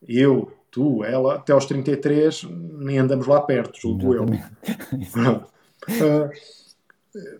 [0.07, 2.43] eu, tu, ela, até aos 33
[2.79, 4.25] nem andamos lá perto, julgo eu.
[4.25, 6.29] uh,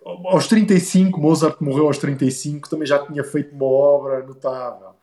[0.27, 4.95] aos 35, Mozart morreu aos 35, também já tinha feito uma obra notável.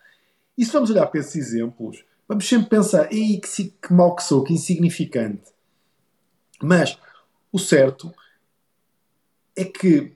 [0.57, 4.23] E se vamos olhar para esses exemplos, vamos sempre pensar, ei, que, que mal que
[4.23, 5.51] sou, que insignificante.
[6.63, 6.97] Mas
[7.51, 8.13] o certo
[9.57, 10.15] é que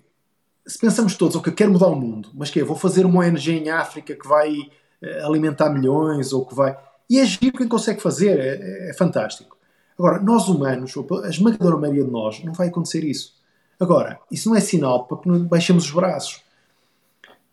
[0.67, 3.53] se pensamos todos, ok, quero mudar o mundo, mas que é, vou fazer uma ONG
[3.53, 6.77] em África que vai uh, alimentar milhões ou que vai.
[7.09, 9.57] E giro quem consegue fazer, é, é, é fantástico.
[9.99, 10.95] Agora, nós humanos,
[11.25, 13.35] a esmagadora maioria de nós, não vai acontecer isso.
[13.79, 16.43] Agora, isso não é sinal para que baixemos os braços.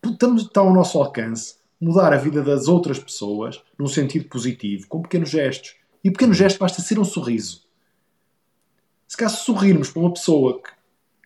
[0.04, 5.02] Estamos, está ao nosso alcance mudar a vida das outras pessoas num sentido positivo, com
[5.02, 5.76] pequenos gestos.
[6.04, 7.64] E o pequeno gesto basta ser um sorriso.
[9.08, 10.70] Se caso sorrirmos para uma pessoa que,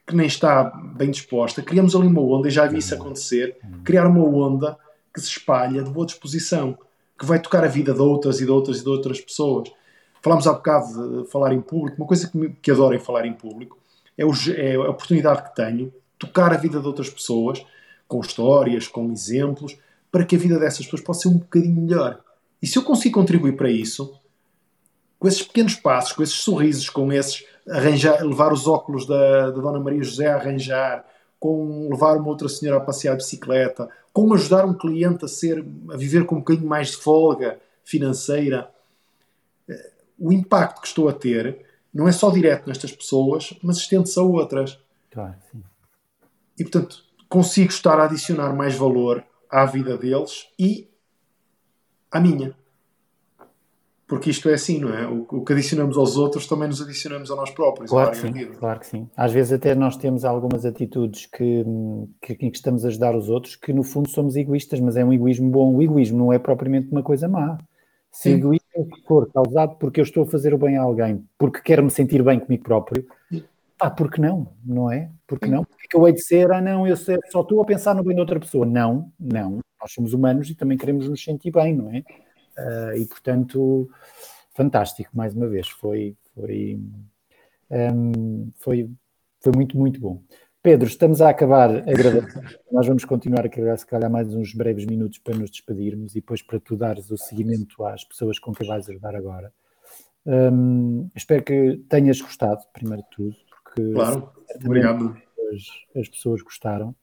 [0.07, 4.07] que nem está bem disposta, criamos ali uma onda, e já vi isso acontecer, criar
[4.07, 4.77] uma onda
[5.13, 6.77] que se espalha de boa disposição,
[7.17, 9.71] que vai tocar a vida de outras e de outras e de outras pessoas.
[10.21, 13.25] Falámos há bocado de falar em público, uma coisa que, me, que adoro em falar
[13.25, 13.77] em público
[14.17, 17.63] é, o, é a oportunidade que tenho tocar a vida de outras pessoas
[18.07, 19.77] com histórias, com exemplos,
[20.11, 22.19] para que a vida dessas pessoas possa ser um bocadinho melhor.
[22.61, 24.19] E se eu consigo contribuir para isso,
[25.19, 29.61] com esses pequenos passos, com esses sorrisos, com esses arranjar, levar os óculos da, da
[29.61, 31.05] Dona Maria José a arranjar,
[31.39, 35.63] com levar uma outra senhora a passear de bicicleta, com ajudar um cliente a ser
[35.91, 38.67] a viver com um bocadinho mais de folga financeira,
[39.69, 41.63] eh, o impacto que estou a ter
[41.93, 44.79] não é só direto nestas pessoas, mas estende-se a outras.
[45.11, 45.61] Claro, sim.
[46.57, 50.89] E portanto, consigo estar a adicionar mais valor à vida deles e
[52.09, 52.55] à minha.
[54.07, 55.05] Porque isto é assim, não é?
[55.05, 57.89] O, que adicionamos aos outros também nos adicionamos a nós próprios.
[57.89, 59.09] Claro que sim, claro que sim.
[59.17, 61.65] Às vezes até nós temos algumas atitudes que,
[62.21, 65.11] que, que estamos a ajudar os outros que no fundo somos egoístas, mas é um
[65.11, 65.75] egoísmo bom.
[65.75, 67.57] O egoísmo não é propriamente uma coisa má.
[68.09, 68.35] Se sim.
[68.37, 71.91] egoísmo for causado porque eu estou a fazer o bem a alguém, porque quero me
[71.91, 73.05] sentir bem comigo próprio,
[73.77, 75.11] pá, porque não, não é?
[75.27, 75.65] Porque não?
[75.65, 78.21] Porque eu hei de ser, ah não, eu só estou a pensar no bem de
[78.21, 78.65] outra pessoa.
[78.65, 79.59] Não, não.
[79.81, 82.03] Nós somos humanos e também queremos nos sentir bem, não é?
[82.57, 83.89] Uh, e portanto,
[84.55, 86.79] fantástico, mais uma vez, foi, foi,
[87.69, 88.89] um, foi,
[89.39, 90.23] foi muito, muito bom.
[90.63, 92.41] Pedro, estamos a acabar a gravação.
[92.71, 96.19] Nós vamos continuar a gravar, se calhar, mais uns breves minutos para nos despedirmos e
[96.19, 99.53] depois para tu dares o seguimento às pessoas com quem vais ajudar agora.
[100.25, 104.29] Um, espero que tenhas gostado, primeiro de tudo, porque claro.
[104.65, 105.15] obrigado.
[105.53, 106.93] As, as pessoas gostaram.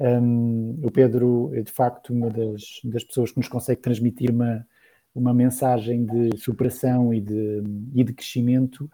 [0.00, 4.66] Um, o Pedro é de facto uma das, das pessoas que nos consegue transmitir uma,
[5.14, 7.62] uma mensagem de superação e de,
[7.94, 8.90] e de crescimento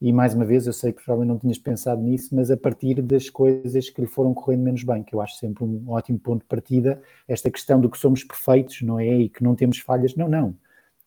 [0.00, 3.00] e mais uma vez, eu sei que provavelmente não tinhas pensado nisso, mas a partir
[3.00, 6.42] das coisas que lhe foram correndo menos bem, que eu acho sempre um ótimo ponto
[6.42, 9.06] de partida, esta questão do que somos perfeitos, não é?
[9.06, 10.54] E que não temos falhas, não, não.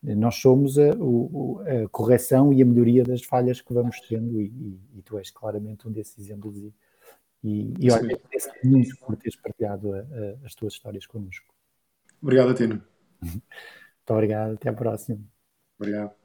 [0.02, 4.98] Nós somos a, a correção e a melhoria das falhas que vamos tendo, e, e,
[4.98, 6.56] e tu és claramente um desses exemplos.
[6.56, 6.74] E,
[7.44, 11.54] e, e olha, agradeço muito por teres partilhado a, a, as tuas histórias connosco.
[12.20, 12.82] Obrigado, Tino.
[14.10, 15.18] Muito obrigado, até à próxima.
[15.78, 16.19] Obrigado.